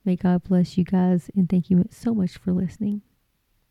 May 0.05 0.17
God 0.17 0.45
bless 0.45 0.77
you 0.77 0.85
guys 0.85 1.31
and 1.35 1.49
thank 1.49 1.71
you 1.71 1.87
so 1.91 2.15
much 2.15 2.37
for 2.37 2.53
listening. 2.53 3.01